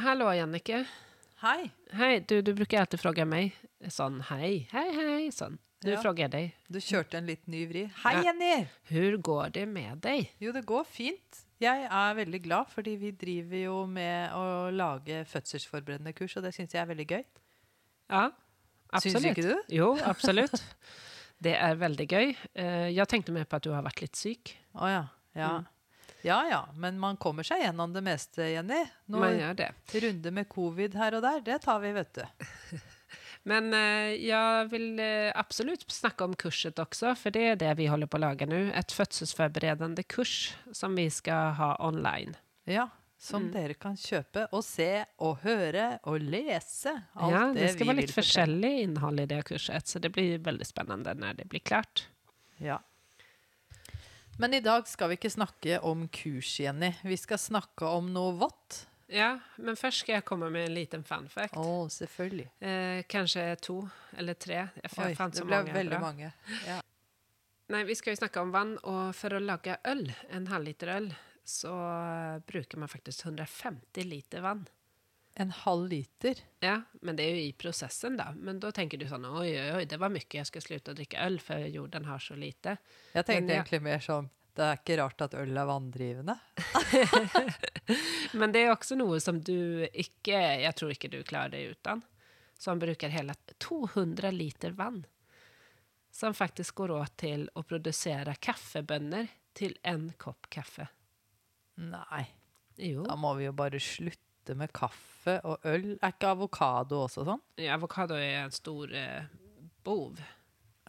Hallå 0.00 0.32
Jannike. 0.34 0.84
Hei. 1.40 1.70
Hej, 1.92 2.20
du, 2.28 2.42
du 2.42 2.54
brukar 2.54 2.80
alltid 2.80 3.00
fråga 3.00 3.24
mig 3.24 3.56
sån 3.88 4.20
hej, 4.20 4.68
hej, 4.72 4.92
hej, 4.94 5.32
sån. 5.32 5.58
Nu 5.84 5.90
Ja. 5.90 6.02
frågar 6.02 6.24
jag 6.24 6.30
dig. 6.30 6.56
Du 6.68 6.80
kjørte 6.80 7.18
en 7.18 7.26
litt 7.26 7.46
ny 7.46 7.66
vri. 7.66 7.90
Hei, 8.04 8.14
Ja. 8.14 8.22
Jenny! 8.24 8.66
Hvordan 8.88 9.22
går 9.22 9.48
det 9.50 9.66
med 9.68 9.98
deg? 9.98 10.32
Jo, 10.38 10.52
det 10.52 10.62
går 10.66 10.84
fint. 10.84 11.44
Jeg 11.60 11.84
er 11.90 12.14
veldig 12.14 12.42
glad, 12.42 12.68
fordi 12.68 12.96
vi 12.96 13.10
driver 13.10 13.56
jo 13.64 13.86
med 13.86 14.30
å 14.32 14.70
lage 14.72 15.24
fødselsforberedende 15.24 16.12
kurs, 16.16 16.36
og 16.36 16.42
det 16.42 16.54
syns 16.54 16.72
jeg 16.74 16.82
er 16.82 16.86
veldig 16.94 17.06
gøy. 17.08 17.24
Ja, 18.10 18.30
absolutt. 18.92 19.22
Syns 19.22 19.30
ikke 19.30 19.42
du? 19.48 19.62
Jo, 19.76 19.96
absolutt. 20.04 20.62
Det 21.42 21.54
er 21.56 21.74
veldig 21.80 22.08
gøy. 22.08 22.36
Jeg 22.92 23.08
tenkte 23.08 23.32
mer 23.32 23.44
på 23.44 23.56
at 23.56 23.62
du 23.64 23.70
har 23.72 23.82
vært 23.82 24.00
litt 24.04 24.16
syk. 24.16 24.54
Å 24.74 24.88
ja. 24.88 25.04
Ja. 25.34 25.62
Ja 26.22 26.38
ja, 26.50 26.60
men 26.76 26.98
man 27.00 27.16
kommer 27.16 27.42
seg 27.46 27.62
gjennom 27.64 27.92
det 27.94 28.02
meste, 28.06 28.42
Jenny. 28.52 28.84
Man 29.06 29.20
Noen 29.20 29.38
gör 29.40 29.54
det. 29.54 29.70
runder 30.02 30.30
med 30.30 30.48
covid 30.48 30.94
her 30.94 31.14
og 31.18 31.22
der, 31.22 31.40
det 31.40 31.58
tar 31.64 31.80
vi, 31.80 31.92
vet 31.96 32.14
du. 32.14 32.24
Men 33.48 33.72
eh, 33.72 34.10
vil 34.68 35.00
absolutt 35.34 35.86
snakke 35.90 36.26
om 36.28 36.34
kurset 36.36 36.76
også, 36.82 37.14
for 37.16 37.32
det 37.32 37.44
er 37.54 37.56
det 37.56 37.70
vi 37.78 37.86
holder 37.88 38.06
på 38.12 38.18
å 38.18 38.20
lage 38.26 38.44
nå. 38.46 38.58
Et 38.76 38.92
fødselsforberedende 38.92 40.04
kurs 40.04 40.52
som 40.76 40.92
vi 40.98 41.06
skal 41.10 41.54
ha 41.56 41.70
online. 41.80 42.34
Ja, 42.68 42.90
som 43.20 43.46
Mm. 43.48 43.52
dere 43.52 43.74
kan 43.80 43.96
kjøpe 43.96 44.46
og 44.52 44.62
se 44.64 45.04
og 45.24 45.38
høre 45.42 45.98
og 46.04 46.20
lese. 46.20 46.92
Alt 47.16 47.32
ja, 47.32 47.40
det, 47.52 47.60
det 47.62 47.72
skal 47.74 47.86
vara 47.88 47.96
vil 48.02 48.12
forskjellig 48.12 48.74
innhold 48.84 49.20
i 49.20 49.26
det 49.32 49.40
kurset, 49.48 49.88
så 49.88 49.98
det 50.04 50.12
blir 50.12 50.38
veldig 50.44 50.66
spennende 50.68 51.14
når 51.16 51.40
det 51.40 51.48
blir 51.48 51.60
klart. 51.64 52.06
Ja. 52.60 52.78
Men 54.40 54.54
i 54.54 54.60
dag 54.60 54.88
skal 54.88 55.10
vi 55.10 55.18
ikke 55.18 55.28
snakke 55.28 55.78
om 55.84 56.06
kurs, 56.08 56.54
Jenny. 56.62 56.94
Vi 57.04 57.16
skal 57.20 57.36
snakke 57.36 57.84
om 57.84 58.06
noe 58.08 58.32
vått. 58.40 58.86
Ja, 59.12 59.34
men 59.60 59.76
først 59.76 60.00
skal 60.00 60.16
jeg 60.16 60.24
komme 60.24 60.48
med 60.48 60.64
en 60.64 60.72
liten 60.78 61.04
fanfact. 61.04 61.58
Oh, 61.60 61.84
selvfølgelig. 61.92 62.46
Eh, 62.64 63.02
kanskje 63.04 63.44
to 63.60 63.76
eller 64.16 64.38
tre. 64.40 64.62
Jeg 64.80 64.94
Oi, 64.96 65.10
fant 65.18 65.36
så 65.36 65.44
det 65.44 65.50
ble 65.50 65.58
mange. 65.58 65.74
veldig 65.76 65.92
bra. 65.92 66.00
mange. 66.06 66.32
Ja. 66.64 66.78
Nei, 67.74 67.84
vi 67.84 67.98
skal 68.00 68.16
jo 68.16 68.22
snakke 68.22 68.40
om 68.40 68.56
vann 68.56 68.72
og 68.80 69.12
for 69.18 69.36
å 69.36 69.42
lage 69.44 69.76
øl, 69.92 70.06
en 70.32 70.48
halvliter 70.48 70.94
øl, 70.96 71.12
så 71.44 71.76
bruker 72.48 72.80
man 72.80 72.88
faktisk 72.88 73.28
150 73.28 74.08
liter 74.08 74.48
vann. 74.48 74.64
En 75.36 75.52
halv 75.52 75.92
liter. 75.92 76.40
Ja, 76.64 76.80
men 77.04 77.20
det 77.20 77.28
er 77.28 77.36
jo 77.36 77.44
i 77.44 77.52
prosessen, 77.52 78.16
da. 78.16 78.32
Men 78.32 78.58
da 78.64 78.72
tenker 78.72 78.96
du 78.96 79.04
sånn 79.04 79.28
oi, 79.28 79.52
oi, 79.52 79.70
oi, 79.76 79.84
det 79.84 80.00
var 80.00 80.10
mye, 80.10 80.26
jeg 80.32 80.48
skal 80.48 80.64
slutte 80.64 80.96
å 80.96 80.98
drikke 80.98 81.20
øl, 81.28 81.38
for 81.44 81.70
jorden 81.70 82.08
har 82.08 82.24
så 82.24 82.40
lite. 82.40 82.78
Jeg 83.12 83.28
tenkte 83.28 83.52
ja. 83.52 83.60
egentlig 83.60 83.84
mer 83.84 84.02
sånn 84.04 84.30
Det 84.56 84.64
er 84.66 84.78
ikke 84.80 84.96
rart 84.98 85.22
at 85.24 85.34
øl 85.38 85.56
er 85.56 85.68
vanndrivende. 85.68 86.34
Men 88.38 88.52
det 88.54 88.64
er 88.66 88.72
også 88.74 88.96
noe 88.98 89.20
som 89.22 89.38
du 89.46 89.86
ikke, 89.92 90.36
Jeg 90.64 90.74
tror 90.78 90.92
ikke 90.94 91.10
du 91.12 91.20
klarer 91.26 91.54
dig 91.54 91.70
uten. 91.72 92.02
som 92.60 92.78
bruker 92.78 93.08
hele 93.08 93.32
200 93.58 94.30
liter 94.36 94.74
vann. 94.76 95.04
Som 96.12 96.34
faktisk 96.34 96.74
går 96.82 96.90
åt 96.98 97.14
til 97.22 97.46
å 97.56 97.62
produsere 97.64 98.34
kaffebønner 98.42 99.30
til 99.56 99.76
en 99.86 100.10
kopp 100.20 100.50
kaffe. 100.52 100.88
Nei, 101.80 102.26
Jo, 102.76 103.04
da 103.06 103.16
må 103.16 103.32
vi 103.38 103.46
jo 103.46 103.52
bare 103.56 103.80
slutte 103.80 104.54
med 104.58 104.72
kaffe 104.76 105.38
og 105.44 105.64
øl. 105.64 105.94
Er 106.02 106.12
ikke 106.12 106.34
avokado 106.34 107.00
også 107.06 107.24
sånn? 107.28 107.40
ja, 107.60 107.74
avokado 107.78 108.14
er 108.18 108.42
en 108.44 108.52
stor 108.52 108.92
eh, 108.92 109.24
bov 109.84 110.20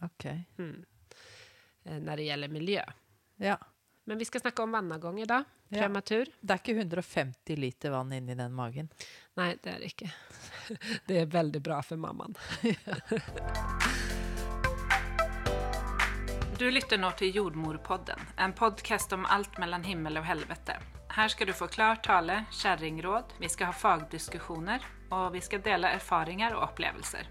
Ok. 0.02 0.24
eh, 0.26 1.98
når 2.00 2.16
det 2.16 2.26
gjelder 2.26 2.52
miljö. 2.52 2.82
Ja. 3.42 3.58
Men 4.04 4.18
vi 4.18 4.24
skal 4.24 4.40
snakke 4.40 4.62
om 4.62 4.72
vannavgang 4.74 5.20
i 5.22 5.24
dag. 5.24 5.44
prematur. 5.70 6.28
Det 6.40 6.52
er 6.54 6.60
ikke 6.60 6.74
150 6.78 7.56
liter 7.56 7.90
vann 7.94 8.12
inni 8.12 8.34
den 8.34 8.52
magen. 8.52 8.90
Nei, 9.38 9.54
det 9.62 9.72
er 9.72 9.78
det 9.82 9.92
ikke. 9.94 10.10
Det 11.08 11.20
er 11.22 11.26
veldig 11.26 11.62
bra 11.62 11.82
for 11.82 11.96
mamman. 11.96 12.34
Du 16.62 16.70
lytter 16.70 16.98
nå 17.00 17.08
til 17.18 17.34
Jordmorpodden, 17.34 18.20
en 18.38 18.52
podcast 18.54 19.12
om 19.16 19.24
alt 19.26 19.56
mellom 19.58 19.82
himmel 19.82 20.20
og 20.20 20.28
helvete. 20.28 20.76
Her 21.10 21.32
skal 21.32 21.50
du 21.50 21.52
få 21.58 21.66
klar 21.66 21.98
tale, 22.04 22.44
kjerringråd, 22.54 23.34
vi 23.42 23.50
skal 23.50 23.72
ha 23.72 23.74
fagdiskusjoner, 23.74 24.84
og 25.10 25.32
vi 25.34 25.42
skal 25.42 25.64
dele 25.66 25.90
erfaringer 25.96 26.54
og 26.54 26.68
opplevelser. 26.68 27.26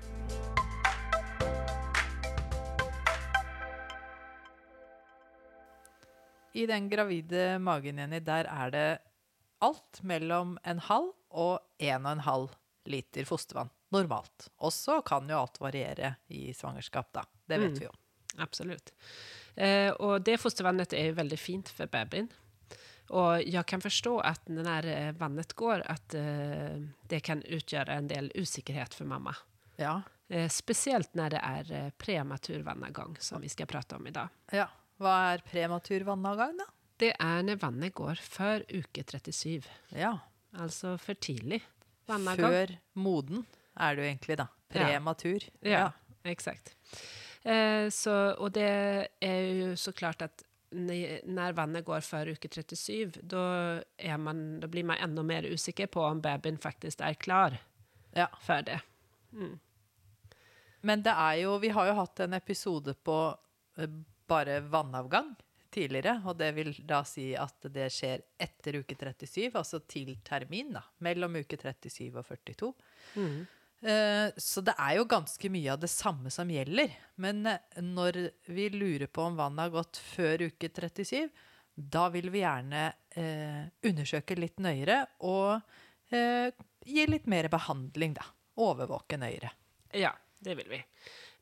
I 6.54 6.66
den 6.68 6.90
gravide 6.90 7.60
magen, 7.60 7.98
Jenny, 8.02 8.20
der 8.20 8.50
er 8.50 8.72
det 8.74 8.88
alt 9.62 10.02
mellom 10.04 10.58
en 10.68 10.80
halv 10.80 11.14
og 11.30 11.60
en 11.80 12.06
og 12.06 12.12
en 12.12 12.26
halv 12.26 12.56
liter 12.92 13.26
fostervann. 13.26 13.70
Normalt. 13.92 14.50
Og 14.64 14.74
så 14.74 15.02
kan 15.06 15.30
jo 15.30 15.40
alt 15.42 15.60
variere 15.62 16.16
i 16.32 16.50
svangerskap, 16.56 17.12
da. 17.14 17.26
Det 17.48 17.60
vet 17.60 17.80
vi 17.80 17.86
jo. 17.86 17.92
Absolutt. 18.40 18.94
Eh, 19.56 19.92
og 19.92 20.24
det 20.24 20.38
fostervannet 20.40 20.96
er 20.96 21.10
jo 21.12 21.18
veldig 21.20 21.40
fint 21.40 21.72
for 21.76 21.92
babyen. 21.92 22.30
Og 23.12 23.44
jeg 23.44 23.66
kan 23.68 23.82
forstå 23.84 24.20
at 24.20 24.48
när 24.48 24.86
eh, 24.86 25.12
vannet 25.12 25.54
går 25.54 25.84
at 25.86 26.14
eh, 26.14 26.80
det 27.08 27.20
kan 27.20 27.44
utgjøre 27.44 27.94
en 27.94 28.08
del 28.08 28.32
usikkerhet 28.36 28.94
for 28.94 29.06
mamma. 29.06 29.36
Ja. 29.76 30.02
Eh, 30.30 30.48
spesielt 30.50 31.14
når 31.16 31.30
det 31.30 31.42
er 31.44 31.72
eh, 31.76 31.90
prematur 31.98 32.64
vannavgång 32.64 33.18
som 33.20 33.42
vi 33.42 33.50
skal 33.50 33.68
prate 33.68 33.96
om 33.96 34.08
i 34.08 34.12
dag. 34.12 34.30
ja. 34.52 34.70
Hva 35.02 35.16
er 35.32 35.44
prematur 35.46 36.06
vannavgang, 36.06 36.60
da? 36.60 36.68
Det 37.02 37.16
er 37.16 37.46
når 37.48 37.62
vannet 37.64 37.96
går 37.98 38.20
før 38.22 38.66
uke 38.70 39.04
37, 39.04 39.66
Ja. 39.98 40.18
Altså 40.60 40.98
for 41.00 41.16
tidlig 41.16 41.62
vannavgang. 42.10 42.52
Før 42.52 42.74
moden 43.00 43.46
er 43.80 43.96
jo 43.96 44.04
egentlig, 44.04 44.38
da. 44.42 44.48
Prematur. 44.72 45.46
Ja, 45.64 45.92
eksakt. 46.28 46.74
Eh, 47.48 47.88
og 48.38 48.52
det 48.54 48.68
er 49.24 49.42
jo 49.58 49.76
så 49.80 49.94
klart 49.96 50.22
at 50.22 50.44
når 50.72 51.56
vannet 51.58 51.86
går 51.86 52.04
før 52.06 52.32
uke 52.36 52.48
37, 52.52 53.24
da, 53.28 53.82
man, 54.18 54.62
blir 54.72 54.86
man 54.88 55.02
enda 55.04 55.24
mer 55.24 55.48
usikker 55.50 55.90
på 55.92 56.04
om 56.06 56.22
babyen 56.22 56.60
faktisk 56.62 57.02
er 57.02 57.18
klar 57.20 57.58
ja. 58.16 58.28
for 58.44 58.64
det. 58.68 58.80
Men 60.82 61.04
det 61.04 61.12
er 61.14 61.34
jo 61.44 61.58
Vi 61.62 61.70
har 61.70 61.88
jo 61.88 61.94
hatt 62.00 62.20
en 62.20 62.34
episode 62.34 62.94
på 63.04 63.18
eh, 63.78 63.90
bare 64.32 64.60
vannavgang 64.72 65.34
tidligere, 65.72 66.18
og 66.28 66.36
det 66.40 66.50
vil 66.58 66.74
da 66.88 67.00
si 67.08 67.30
at 67.40 67.68
det 67.72 67.86
skjer 67.96 68.24
etter 68.44 68.82
uke 68.82 68.98
37, 69.00 69.54
altså 69.56 69.80
til 69.88 70.18
termin, 70.28 70.74
da. 70.76 70.82
Mellom 71.06 71.38
uke 71.40 71.56
37 71.60 72.10
og 72.20 72.26
42. 72.28 72.72
Eh, 73.82 74.28
Så 74.38 74.62
det 74.62 74.76
er 74.78 74.98
jo 75.00 75.06
ganske 75.10 75.50
mye 75.50 75.72
av 75.74 75.80
det 75.82 75.90
samme 75.90 76.30
som 76.34 76.52
gjelder. 76.52 76.92
Men 77.24 77.46
eh, 77.50 77.80
når 77.82 78.20
vi 78.52 78.68
lurer 78.76 79.08
på 79.08 79.24
om 79.30 79.40
vannet 79.40 79.64
har 79.70 79.74
gått 79.80 80.02
før 80.12 80.44
uke 80.50 80.70
37, 80.70 81.32
da 81.96 82.10
vil 82.14 82.28
vi 82.34 82.44
gjerne 82.44 82.84
eh, 83.18 83.64
undersøke 83.88 84.36
litt 84.38 84.60
nøyere 84.62 85.00
og 85.24 85.62
eh, 86.14 86.52
gi 86.86 87.08
litt 87.08 87.32
mer 87.32 87.48
behandling, 87.50 88.20
da. 88.20 88.28
Overvåke 88.62 89.18
nøyere. 89.18 89.50
Ja, 89.98 90.12
det 90.44 90.60
vil 90.60 90.68
vi. 90.76 90.84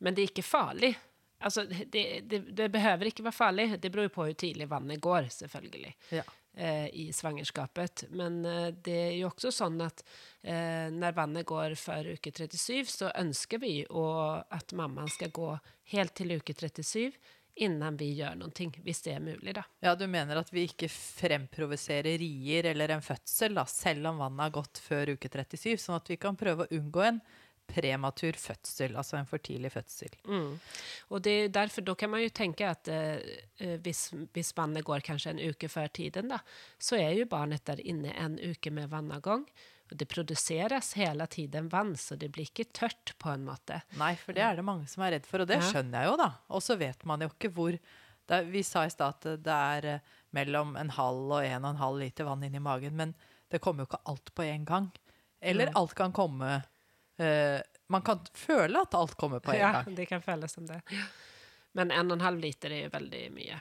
Men 0.06 0.14
det 0.16 0.22
er 0.24 0.32
ikke 0.32 0.46
farligt. 0.46 1.02
Alltså, 1.40 1.64
det, 1.66 2.04
det, 2.28 2.40
det 2.58 2.68
behøver 2.74 3.08
ikke 3.12 3.24
være 3.24 3.36
farlig. 3.38 3.68
Det 3.82 3.92
beror 3.94 4.10
på 4.12 4.26
hvor 4.28 4.34
tidlig 4.36 4.68
vannet 4.70 5.00
går, 5.02 5.30
selvfølgelig, 5.32 5.94
Ja. 6.12 6.24
eh, 6.58 6.90
i 6.94 7.06
svangerskapet. 7.16 8.04
Men 8.12 8.42
eh, 8.46 8.70
det 8.84 8.98
er 9.08 9.16
jo 9.22 9.30
også 9.32 9.52
sånn 9.56 9.80
at 9.86 10.04
eh, 10.44 10.90
når 10.92 11.16
vannet 11.16 11.46
går 11.48 11.76
før 11.80 12.12
uke 12.18 12.32
37 12.36 12.92
så 12.92 13.12
ønsker 13.16 13.62
vi 13.64 13.86
och 13.90 14.44
at 14.52 14.74
mammaen 14.76 15.08
skal 15.10 15.32
gå 15.32 15.52
helt 15.94 16.14
til 16.20 16.36
uke 16.36 16.54
37 16.54 17.14
innan 17.60 17.98
vi 18.00 18.14
gjør 18.16 18.38
noe, 18.40 18.68
hvis 18.86 19.02
det 19.04 19.14
er 19.18 19.20
mulig, 19.20 19.52
da. 19.58 19.64
Ja, 19.84 19.92
du 19.96 20.06
mener 20.08 20.38
at 20.40 20.52
vi 20.54 20.62
ikke 20.70 20.88
fremprovoserer 20.88 22.18
rier 22.22 22.70
eller 22.72 22.94
en 22.96 23.02
fødsel, 23.04 23.56
da, 23.58 23.66
selv 23.68 24.08
om 24.12 24.22
vannet 24.22 24.46
har 24.46 24.54
gått 24.62 24.80
før 24.80 25.12
uke 25.16 25.28
37, 25.32 25.76
sånn 25.84 25.98
at 25.98 26.08
vi 26.12 26.16
kan 26.22 26.38
prøve 26.40 26.66
å 26.68 26.76
unngå 26.78 27.04
en 27.04 27.20
prematur 27.70 28.38
fødsel, 28.40 28.96
altså 29.00 29.18
en 29.20 29.28
for 29.30 29.42
tidlig 29.46 29.72
fødsel. 29.74 30.14
Mm. 30.28 30.60
Og 31.14 31.24
det 31.26 31.34
er 31.46 31.52
derfor, 31.62 31.86
da 31.88 31.96
kan 31.96 32.12
man 32.14 32.24
jo 32.26 32.30
tenke 32.36 32.68
at 32.68 32.88
eh, 32.92 33.20
eh, 33.62 33.76
hvis, 33.86 34.10
hvis 34.36 34.54
vannet 34.58 34.86
går 34.88 35.06
kanskje 35.06 35.36
en 35.36 35.44
uke 35.52 35.70
før 35.72 35.88
tiden 35.94 36.32
da, 36.34 36.42
så 36.82 36.98
er 37.00 37.14
jo 37.20 37.30
barnet 37.30 37.66
der 37.70 37.82
inne 37.86 38.14
en 38.18 38.40
uke 38.42 38.72
med 38.74 38.90
vannavgang. 38.92 39.46
Og 39.90 39.98
det 39.98 40.06
produseres 40.12 40.92
hele 41.00 41.26
tiden 41.34 41.66
vann, 41.74 41.96
så 41.98 42.14
det 42.20 42.28
blir 42.36 42.46
ikke 42.52 42.68
tørt 42.78 43.16
på 43.18 43.32
en 43.34 43.48
måte. 43.48 43.80
Nei, 43.98 44.12
for 44.22 44.38
det 44.38 44.44
er 44.46 44.60
det 44.60 44.66
mange 44.68 44.86
som 44.92 45.02
er 45.02 45.16
redd 45.16 45.26
for, 45.26 45.42
og 45.42 45.50
det 45.50 45.58
Ja. 45.58 45.66
skjønner 45.66 46.04
jeg 46.04 46.12
jo, 46.12 46.18
da. 46.22 46.28
Og 46.54 46.62
så 46.62 46.78
vet 46.78 47.06
man 47.10 47.26
jo 47.26 47.32
ikke 47.32 47.50
hvor 47.56 47.74
er, 48.30 48.44
Vi 48.46 48.62
sa 48.62 48.84
i 48.86 48.92
stad 48.94 49.16
at 49.18 49.42
det 49.42 49.56
er 49.56 49.86
eh, 49.96 50.00
mellom 50.38 50.76
en 50.78 50.92
halv 50.94 51.32
og 51.40 51.42
en 51.42 51.64
og 51.66 51.72
en 51.72 51.82
halv 51.82 51.98
liter 52.04 52.28
vann 52.28 52.44
inni 52.46 52.62
magen, 52.62 52.94
men 52.96 53.16
det 53.50 53.58
kommer 53.66 53.82
jo 53.82 53.90
ikke 53.90 54.04
alt 54.06 54.30
på 54.38 54.46
en 54.46 54.66
gang. 54.70 54.92
Eller 55.42 55.72
alt 55.74 55.96
kan 55.98 56.14
komme 56.14 56.60
eh, 57.20 57.62
Man 57.90 58.04
kan 58.06 58.20
føle 58.38 58.82
at 58.86 58.94
alt 58.94 59.16
kommer 59.18 59.40
på 59.42 59.52
en 59.54 59.60
Ja, 59.60 59.72
gang. 59.80 59.96
det 59.96 60.06
kan 60.10 60.22
føles 60.22 60.54
som 60.54 60.68
det. 60.70 60.82
Men 61.74 61.92
en 61.92 62.12
og 62.12 62.18
en 62.20 62.26
halv 62.26 62.40
liter 62.42 62.72
er 62.72 62.84
jo 62.88 62.92
veldig 62.94 63.24
mye. 63.34 63.60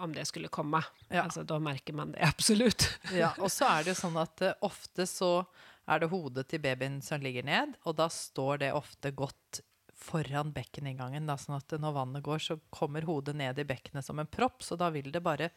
Om 0.00 0.12
det 0.16 0.26
skulle 0.28 0.48
komme. 0.48 0.82
Ja. 1.08 1.24
Altså, 1.26 1.42
da 1.44 1.58
merker 1.60 1.92
man 1.96 2.12
det 2.12 2.22
absolutt. 2.24 2.86
Ja, 3.12 3.32
og 3.42 3.50
så 3.52 3.66
er 3.68 3.84
det 3.84 3.94
jo 3.94 4.00
sånn 4.02 4.16
at 4.20 4.40
uh, 4.46 4.52
ofte 4.68 5.06
så 5.08 5.44
er 5.90 6.00
det 6.00 6.10
hodet 6.12 6.46
til 6.48 6.60
babyen 6.62 7.00
som 7.02 7.20
ligger 7.20 7.44
ned, 7.44 7.74
og 7.84 7.96
da 7.98 8.06
står 8.12 8.60
det 8.62 8.70
ofte 8.76 9.10
godt 9.16 9.60
foran 10.00 10.52
bekkeninngangen. 10.56 11.26
Da, 11.28 11.36
sånn 11.40 11.58
at 11.58 11.74
når 11.80 11.96
vannet 11.96 12.24
går, 12.24 12.38
så 12.40 12.56
kommer 12.72 13.04
hodet 13.08 13.34
ned 13.36 13.58
i 13.60 13.66
bekkenet 13.68 14.06
som 14.06 14.20
en 14.22 14.28
propp, 14.30 14.62
så 14.64 14.76
da 14.80 14.88
vil 14.94 15.10
det 15.12 15.20
bare 15.24 15.50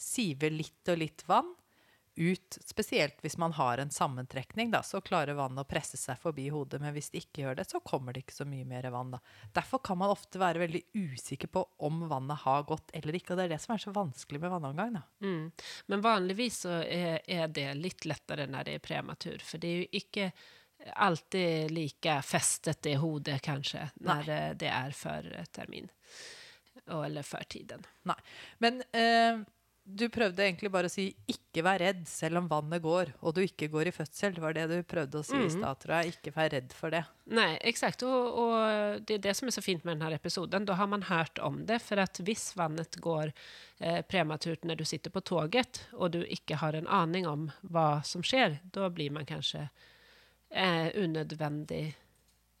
sive 0.00 0.48
litt 0.52 0.88
og 0.88 1.00
litt 1.02 1.24
vann 1.28 1.50
ut. 2.16 2.58
Spesielt 2.64 3.20
hvis 3.20 3.36
man 3.40 3.52
har 3.52 3.78
en 3.78 3.90
sammentrekning, 3.90 4.70
da, 4.70 4.82
så 4.82 5.00
klarer 5.00 5.36
vannet 5.38 5.64
å 5.64 5.68
presse 5.68 5.96
seg 5.96 6.18
forbi 6.20 6.48
hodet. 6.52 6.80
Men 6.82 6.94
hvis 6.96 7.10
det 7.12 7.24
ikke 7.24 7.44
gjør 7.44 7.58
det, 7.60 7.66
så 7.70 7.80
kommer 7.84 8.12
det 8.12 8.24
ikke 8.24 8.36
så 8.36 8.46
mye 8.48 8.66
mer 8.68 8.88
vann. 8.92 9.14
Da. 9.14 9.20
Derfor 9.56 9.82
kan 9.84 10.00
man 10.00 10.12
ofte 10.12 10.40
være 10.42 10.62
veldig 10.64 10.82
usikker 10.94 11.52
på 11.52 11.64
om 11.88 12.06
vannet 12.10 12.44
har 12.44 12.66
gått 12.68 12.92
eller 12.98 13.18
ikke. 13.18 13.34
Og 13.34 13.40
det 13.40 13.46
er 13.46 13.54
det 13.54 13.60
som 13.64 13.74
er 13.76 13.84
så 13.84 13.94
vanskelig 13.96 14.42
med 14.42 14.54
vannomgang. 14.54 14.98
Mm. 15.24 15.46
Men 15.92 16.04
vanligvis 16.04 16.64
så 16.66 16.80
er, 16.82 17.22
er, 17.26 17.46
det 17.48 17.70
litt 17.78 18.06
lettere 18.08 18.48
når 18.50 18.68
det 18.68 18.76
er 18.78 18.84
prematur. 18.84 19.40
For 19.46 19.62
det 19.62 19.70
er 19.70 19.80
jo 19.82 20.02
ikke 20.02 20.28
alltid 20.98 21.70
like 21.70 22.18
festet 22.26 22.86
i 22.90 22.96
hodet, 22.98 23.38
kanskje, 23.44 23.86
når 24.02 24.24
Nei. 24.26 24.38
det 24.58 24.70
er 24.70 24.94
før 24.96 25.28
termin. 25.54 25.90
Eller 26.90 27.22
før 27.22 27.44
tiden. 27.48 27.84
Nei. 28.10 28.18
Men 28.64 28.82
eh, 28.90 29.42
du 29.84 30.04
prøvde 30.14 30.44
egentlig 30.44 30.70
bare 30.70 30.86
å 30.86 30.92
si 30.92 31.08
'ikke 31.26 31.62
vær 31.66 31.80
redd 31.82 32.04
selv 32.06 32.38
om 32.38 32.48
vannet 32.48 32.82
går', 32.82 33.12
og 33.20 33.34
du 33.34 33.40
ikke 33.42 33.68
går 33.68 33.88
i 33.90 33.94
fødsel. 33.94 34.34
Det 34.34 34.42
var 34.42 34.54
det 34.54 34.68
du 34.70 34.82
prøvde 34.82 35.18
å 35.18 35.26
si 35.26 35.34
i 35.34 35.48
mm. 35.48 35.54
stad, 35.56 35.80
tror 35.82 35.94
jeg. 35.96 36.14
Ikke 36.14 36.34
vær 36.36 36.50
redd 36.54 36.72
for 36.72 36.90
det. 36.94 37.02
Nei, 37.26 37.58
eksakt. 37.58 38.02
Og, 38.06 38.38
og, 38.38 39.02
det 39.06 39.18
er 39.18 39.24
det 39.26 39.36
som 39.36 39.48
er 39.48 39.56
så 39.56 39.64
fint 39.64 39.84
med 39.84 39.98
denne 39.98 40.14
episoden. 40.14 40.64
Da 40.64 40.78
har 40.78 40.86
man 40.86 41.02
hørt 41.10 41.38
om 41.42 41.66
det. 41.66 41.80
For 41.82 41.98
at 41.98 42.22
hvis 42.22 42.52
vannet 42.56 42.96
går 43.02 43.32
eh, 43.80 44.02
prematurt 44.06 44.64
når 44.64 44.76
du 44.76 44.84
sitter 44.84 45.10
på 45.10 45.20
toget, 45.20 45.88
og 45.92 46.14
du 46.14 46.22
ikke 46.24 46.60
har 46.62 46.78
en 46.78 46.86
aning 46.86 47.26
om 47.26 47.50
hva 47.62 48.04
som 48.06 48.22
skjer, 48.22 48.60
da 48.62 48.88
blir 48.88 49.10
man 49.10 49.26
kanskje 49.26 49.66
eh, 50.48 50.94
unødvendig 50.94 51.84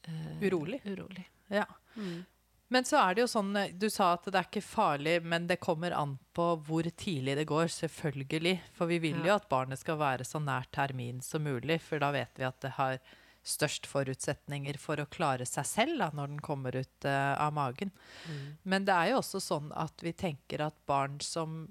eh, 0.08 0.42
urolig. 0.42 0.82
urolig. 0.84 1.28
Ja. 1.48 1.66
Mm. 1.94 2.24
Men 2.72 2.86
så 2.88 2.98
er 3.02 3.14
det 3.14 3.24
jo 3.24 3.30
sånn 3.30 3.56
eh, 3.58 3.72
Du 3.76 3.88
sa 3.92 4.14
at 4.16 4.28
det 4.28 4.38
er 4.38 4.48
ikke 4.48 4.64
farlig, 4.64 5.18
men 5.28 5.48
det 5.50 5.60
kommer 5.62 5.94
an 5.96 6.16
på 6.36 6.46
hvor 6.66 6.86
tidlig 6.96 7.36
det 7.36 7.48
går. 7.50 7.68
Selvfølgelig. 7.72 8.54
For 8.76 8.88
vi 8.90 9.00
vil 9.02 9.20
jo 9.26 9.34
at 9.34 9.50
barnet 9.50 9.82
skal 9.82 10.00
være 10.00 10.26
så 10.28 10.40
nær 10.42 10.68
termin 10.72 11.20
som 11.24 11.44
mulig. 11.44 11.82
For 11.84 12.02
da 12.02 12.12
vet 12.14 12.40
vi 12.40 12.48
at 12.48 12.62
det 12.64 12.76
har 12.78 12.96
størst 13.42 13.88
forutsetninger 13.90 14.78
for 14.78 15.02
å 15.02 15.08
klare 15.10 15.46
seg 15.48 15.66
selv 15.66 15.98
da, 15.98 16.08
når 16.14 16.30
den 16.30 16.42
kommer 16.46 16.76
ut 16.78 17.06
uh, 17.08 17.34
av 17.42 17.50
magen. 17.56 17.90
Mm. 18.30 18.44
Men 18.70 18.86
det 18.86 18.94
er 18.94 19.10
jo 19.10 19.18
også 19.18 19.42
sånn 19.42 19.72
at 19.74 20.04
vi 20.04 20.14
tenker 20.14 20.62
at 20.62 20.78
barn 20.86 21.18
som 21.24 21.64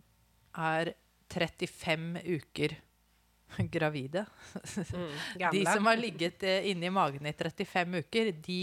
er 0.51 0.94
35 1.31 2.25
uker 2.27 2.75
gravide 3.71 4.25
mm, 4.27 5.13
De 5.56 5.62
som 5.63 5.88
har 5.88 6.00
ligget 6.00 6.44
uh, 6.44 6.57
inni 6.68 6.92
magen 6.92 7.30
i 7.30 7.31
35 7.31 8.01
uker, 8.04 8.33
de 8.44 8.62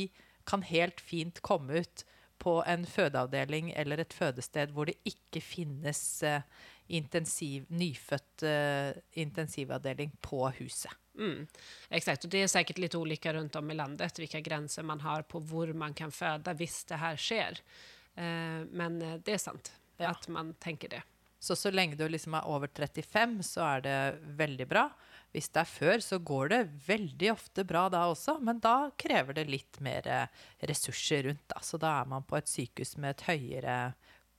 kan 0.49 0.61
helt 0.69 1.01
fint 1.01 1.41
komme 1.45 1.81
ut 1.81 2.05
på 2.39 2.59
en 2.67 2.87
fødeavdeling 2.87 3.73
eller 3.77 4.03
et 4.03 4.15
fødested 4.15 4.73
hvor 4.75 4.89
det 4.91 4.99
ikke 5.09 5.43
finnes 5.43 6.01
uh, 6.27 6.41
intensiv, 6.89 7.67
nyfødt 7.69 8.47
uh, 8.47 8.93
intensivavdeling 9.19 10.15
på 10.25 10.45
huset. 10.61 10.95
Mm. 11.19 11.47
Exakt, 11.91 12.25
og 12.25 12.31
det 12.31 12.45
er 12.45 12.51
sikkert 12.53 12.79
litt 12.79 12.95
ulike 12.95 13.33
rundt 13.35 13.57
om 13.59 13.71
i 13.71 13.77
landet 13.79 14.21
hvilke 14.21 14.43
grenser 14.47 14.87
man 14.87 15.03
har 15.03 15.27
på 15.27 15.43
hvor 15.43 15.73
man 15.75 15.97
kan 15.99 16.15
føde 16.15 16.55
hvis 16.61 16.85
det 16.91 17.03
her 17.03 17.19
skjer. 17.19 17.63
Uh, 18.19 18.65
men 18.71 19.01
det 19.01 19.37
er 19.37 19.43
sant 19.43 19.73
ja. 19.99 20.13
at 20.13 20.29
man 20.33 20.55
tenker 20.63 20.97
det. 20.97 21.03
Så 21.39 21.57
så 21.57 21.71
lenge 21.71 21.99
du 21.99 22.07
liksom 22.09 22.35
er 22.35 22.47
over 22.51 22.71
35, 22.71 23.43
så 23.47 23.63
er 23.77 23.85
det 23.85 23.99
veldig 24.39 24.67
bra. 24.71 24.89
Hvis 25.35 25.51
det 25.53 25.61
er 25.61 25.69
før, 25.69 26.01
så 26.01 26.19
går 26.25 26.49
det 26.55 26.61
veldig 26.87 27.33
ofte 27.35 27.65
bra 27.69 27.85
da 27.93 28.07
også, 28.09 28.39
men 28.41 28.63
da 28.65 28.91
krever 28.97 29.37
det 29.37 29.45
litt 29.51 29.81
mer 29.85 30.09
eh, 30.09 30.47
ressurser 30.71 31.27
rundt. 31.29 31.45
Da. 31.53 31.61
Så 31.65 31.81
da 31.81 31.99
er 32.01 32.09
man 32.09 32.25
på 32.25 32.39
et 32.39 32.49
sykehus 32.49 32.97
med 32.97 33.13
et 33.13 33.27
høyere 33.29 33.79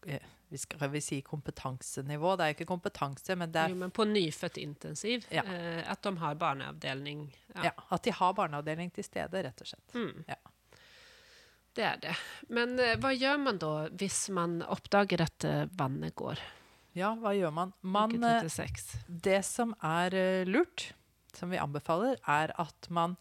eh, 0.07 0.25
vi 0.49 0.57
skal 0.57 0.89
vi 0.89 1.01
si 1.01 1.21
kompetansenivå. 1.21 2.33
Det 2.35 2.43
er 2.43 2.53
jo 2.53 2.57
ikke 2.57 2.69
kompetanse, 2.71 3.35
men 3.37 3.51
det 3.53 3.61
er 3.61 3.69
jo, 3.69 3.77
Men 3.83 3.91
på 3.93 4.05
nyfødt 4.09 4.57
intensiv. 4.57 5.27
Ja. 5.29 5.43
Eh, 5.45 5.83
at 5.85 6.01
de 6.01 6.15
har 6.17 6.39
barneavdeling. 6.41 7.27
Ja. 7.53 7.69
ja. 7.69 7.73
At 7.93 8.03
de 8.03 8.13
har 8.17 8.33
barneavdeling 8.33 8.89
til 8.95 9.05
stede, 9.05 9.43
rett 9.45 9.61
og 9.61 9.69
slett. 9.69 9.93
Mm. 9.93 10.23
Ja. 10.25 10.39
Det 11.77 11.85
er 11.85 12.01
det. 12.01 12.15
Men 12.49 12.79
eh, 12.81 12.95
hva 12.97 13.13
gjør 13.13 13.37
man 13.45 13.61
da 13.61 13.73
hvis 13.93 14.23
man 14.33 14.63
oppdager 14.65 15.21
at 15.27 15.45
vannet 15.77 16.17
går? 16.17 16.41
Ja, 16.97 17.13
hva 17.19 17.33
gjør 17.37 17.53
man? 17.53 17.73
man 17.81 18.15
det 19.07 19.41
som 19.47 19.75
er 19.85 20.15
uh, 20.15 20.49
lurt, 20.49 20.89
som 21.37 21.53
vi 21.53 21.61
anbefaler, 21.61 22.17
er 22.27 22.53
at 22.59 22.89
man 22.89 23.17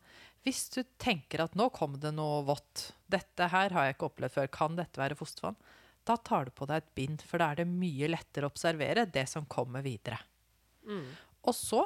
Hvis 0.47 0.69
du 0.73 0.81
tenker 1.03 1.43
at 1.45 1.57
nå 1.59 1.67
kom 1.75 1.99
det 2.01 2.15
noe 2.17 2.41
vått, 2.47 2.93
dette 3.11 3.51
her 3.53 3.75
har 3.75 3.89
jeg 3.89 3.97
ikke 3.97 4.09
opplevd 4.09 4.37
før, 4.37 4.47
kan 4.55 4.79
dette 4.79 5.01
være 5.01 5.19
fostervann? 5.19 5.59
Da 6.09 6.17
tar 6.17 6.47
du 6.47 6.55
på 6.57 6.65
deg 6.71 6.81
et 6.81 6.95
bind, 6.97 7.25
for 7.27 7.43
da 7.43 7.51
er 7.51 7.61
det 7.61 7.69
mye 7.69 8.09
lettere 8.09 8.49
å 8.49 8.53
observere 8.53 9.05
det 9.13 9.27
som 9.29 9.45
kommer 9.51 9.85
videre. 9.85 10.17
Mm. 10.89 11.05
Og 11.45 11.57
så 11.59 11.83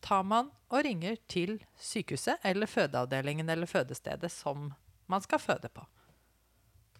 tar 0.00 0.24
man 0.24 0.48
og 0.70 0.84
ringer 0.86 1.18
til 1.28 1.58
sykehuset 1.76 2.44
eller 2.48 2.70
fødeavdelingen 2.70 3.50
eller 3.50 3.68
fødestedet 3.68 4.30
som 4.32 4.70
man 5.10 5.24
skal 5.24 5.42
føde 5.42 5.68
på. 5.74 5.84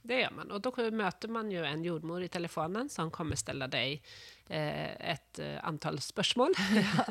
Det 0.08 0.22
gjør 0.22 0.32
man. 0.32 0.52
Og 0.56 0.62
da 0.64 0.88
møter 0.96 1.32
man 1.32 1.50
jo 1.52 1.62
en 1.69 1.84
jordmor 1.84 2.25
i 2.25 2.31
telefonen 2.32 2.88
som 2.88 3.10
kommer 3.12 3.37
stille 3.37 3.66
deg 3.69 3.99
eh, 4.49 4.94
et 5.12 5.40
uh, 5.44 5.58
antall 5.69 6.00
spørsmål. 6.00 6.56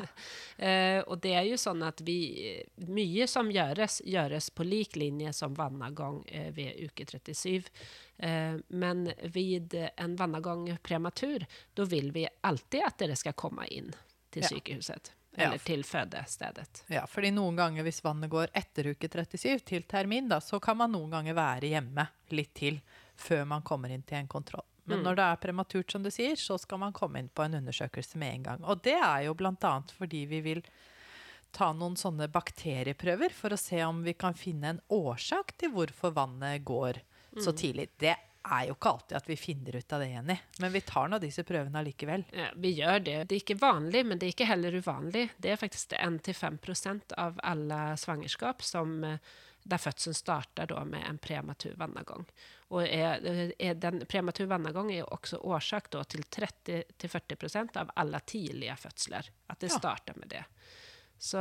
eh, 0.68 0.98
og 1.04 1.20
det 1.22 1.34
er 1.38 1.46
jo 1.46 1.60
sånn 1.60 1.84
at 1.86 2.02
vi 2.06 2.18
Mye 2.88 3.28
som 3.30 3.52
gjøres, 3.54 4.00
gjøres 4.06 4.50
på 4.50 4.66
lik 4.66 4.98
linje 4.98 5.30
som 5.36 5.54
vannavgang 5.54 6.24
eh, 6.26 6.50
ved 6.54 6.80
uke 6.88 7.06
37. 7.06 7.70
Eh, 8.18 8.58
men 8.68 9.06
ved 9.22 9.78
en 9.94 10.18
vannavgang 10.18 10.66
prematur, 10.82 11.46
da 11.74 11.86
vil 11.86 12.10
vi 12.16 12.26
alltid 12.50 12.82
at 12.88 12.98
dere 13.04 13.18
skal 13.20 13.38
komme 13.38 13.68
inn 13.70 13.94
til 14.34 14.42
ja. 14.42 14.50
Eller 15.36 15.58
til 15.62 15.84
fødestedet. 15.84 16.84
Ja, 16.90 17.04
fordi 17.06 17.30
noen 17.30 17.56
ganger 17.58 17.84
hvis 17.86 18.00
vannet 18.04 18.30
går 18.32 18.50
etter 18.56 18.90
uke 18.90 19.10
37 19.10 19.60
til 19.68 19.84
termin, 19.86 20.28
da, 20.30 20.40
så 20.40 20.58
kan 20.60 20.78
man 20.80 20.92
noen 20.94 21.12
ganger 21.12 21.36
være 21.36 21.70
hjemme 21.74 22.08
litt 22.34 22.54
til 22.58 22.80
før 23.18 23.44
man 23.50 23.62
kommer 23.66 23.92
inn 23.92 24.02
til 24.06 24.18
en 24.18 24.30
kontroll. 24.30 24.66
Men 24.88 24.98
mm. 24.98 25.04
når 25.04 25.18
det 25.18 25.24
er 25.24 25.40
prematurt, 25.42 25.92
som 25.92 26.02
du 26.02 26.10
sier, 26.10 26.36
så 26.40 26.56
skal 26.58 26.80
man 26.80 26.94
komme 26.96 27.20
inn 27.20 27.28
på 27.28 27.44
en 27.44 27.58
undersøkelse 27.60 28.18
med 28.18 28.38
en 28.38 28.46
gang. 28.46 28.64
Og 28.64 28.80
det 28.82 28.96
er 28.96 29.26
jo 29.26 29.34
bl.a. 29.36 29.74
fordi 29.98 30.24
vi 30.30 30.40
vil 30.46 30.62
ta 31.52 31.70
noen 31.76 31.96
sånne 31.96 32.28
bakterieprøver 32.32 33.32
for 33.36 33.52
å 33.52 33.60
se 33.60 33.82
om 33.84 34.02
vi 34.04 34.14
kan 34.18 34.36
finne 34.36 34.74
en 34.74 34.80
årsak 34.92 35.54
til 35.60 35.72
hvorfor 35.76 36.14
vannet 36.16 36.64
går 36.66 37.00
så 37.36 37.52
mm. 37.52 37.58
tidlig. 37.60 37.88
Det 38.00 38.16
er 38.54 38.68
jo 38.68 38.76
ikke 38.76 38.92
alltid 38.94 39.16
at 39.18 39.28
vi 39.28 39.36
finner 39.40 39.76
ut 39.76 39.92
av 39.92 40.02
det, 40.02 40.08
Jenny. 40.12 40.36
Men 40.62 40.72
vi 40.74 40.80
tar 40.86 41.10
nå 41.10 41.18
disse 41.22 41.44
prøvene 41.46 41.80
allikevel. 41.80 42.24
Ja, 42.34 42.48
vi 42.56 42.72
gjør 42.78 43.02
det. 43.04 43.16
Det 43.28 43.36
er 43.36 43.42
ikke 43.42 43.58
vanlig, 43.60 44.04
men 44.06 44.18
det 44.18 44.28
er 44.28 44.34
ikke 44.34 44.48
heller 44.48 44.78
uvanlig. 44.78 45.28
Det 45.36 45.52
er 45.52 45.60
faktisk 45.60 45.94
1-5% 45.98 47.14
av 47.18 47.40
alle 47.46 47.80
svangerskap 48.00 48.64
som, 48.64 48.98
eh, 49.04 49.18
der 49.68 49.82
fødselen 49.82 50.16
starter 50.16 50.72
med 50.84 51.04
en 51.08 51.18
prematur 51.18 51.74
vannavgang. 51.76 52.26
Og 52.68 52.84
er, 52.84 53.24
er 53.58 53.74
den 53.80 54.02
prematur 54.08 54.48
vannavgang 54.48 54.92
er 54.92 55.08
også 55.08 55.40
årsak 55.44 55.90
til 55.92 56.24
30-40% 56.24 57.76
av 57.80 57.90
alle 57.96 58.20
tidlige 58.20 58.76
fødsler. 58.76 59.30
At 59.48 59.60
det 59.60 59.72
starter 59.72 60.16
med 60.16 60.32
det. 60.32 60.44
Så 61.18 61.38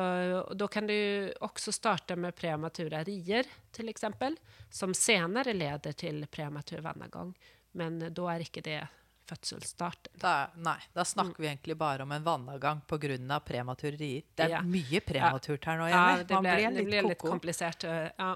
da 0.57 0.67
kan 0.67 0.87
du 0.89 1.33
også 1.45 1.71
starte 1.71 2.15
med 2.17 2.35
premature 2.35 3.03
rier, 3.05 3.45
eksempel, 3.77 4.37
som 4.73 4.93
senere 4.97 5.53
leder 5.53 5.93
til 5.93 6.25
prematur 6.33 6.81
vannavgang. 6.81 7.35
Men 7.77 7.99
da 8.01 8.31
er 8.33 8.45
ikke 8.47 8.63
det 8.65 8.79
fødselsstarten. 9.27 10.13
Da, 10.21 10.49
nei, 10.63 10.77
da 10.93 11.03
snakker 11.05 11.35
mm. 11.35 11.41
vi 11.41 11.47
egentlig 11.47 11.75
bare 11.77 12.03
om 12.03 12.11
en 12.15 12.23
vannavgang 12.23 12.81
pga. 12.87 13.39
premature 13.45 13.97
rier. 13.99 14.23
Det 14.35 14.47
er 14.47 14.55
ja. 14.55 14.61
mye 14.63 15.01
prematurt 15.03 15.65
her 15.67 15.77
nå. 15.77 15.87
Ja, 15.91 16.03
det 16.23 16.39
ble, 16.41 16.55
litt, 16.57 16.77
det 16.77 16.85
ble 16.87 17.01
litt 17.09 17.21
komplisert. 17.21 17.83
Ja. 17.83 18.31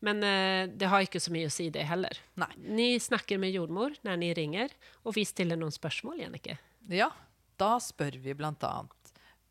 Men 0.00 0.22
uh, 0.22 0.68
det 0.70 0.90
har 0.90 1.04
ikke 1.04 1.20
så 1.20 1.34
mye 1.34 1.50
å 1.50 1.52
si, 1.52 1.68
det 1.74 1.86
heller. 1.88 2.20
Nei. 2.38 2.50
Ni 2.80 2.88
snakker 3.02 3.40
med 3.42 3.54
jordmor 3.56 3.98
når 4.06 4.22
ni 4.22 4.30
ringer, 4.38 4.74
og 5.04 5.18
vi 5.18 5.26
stiller 5.28 5.58
noen 5.58 5.74
spørsmål, 5.74 6.22
Jannike. 6.22 6.58
Ja, 6.92 7.10
da 7.58 7.76
spør 7.82 8.20
vi 8.22 8.36
blant 8.38 8.62
annet 8.64 8.94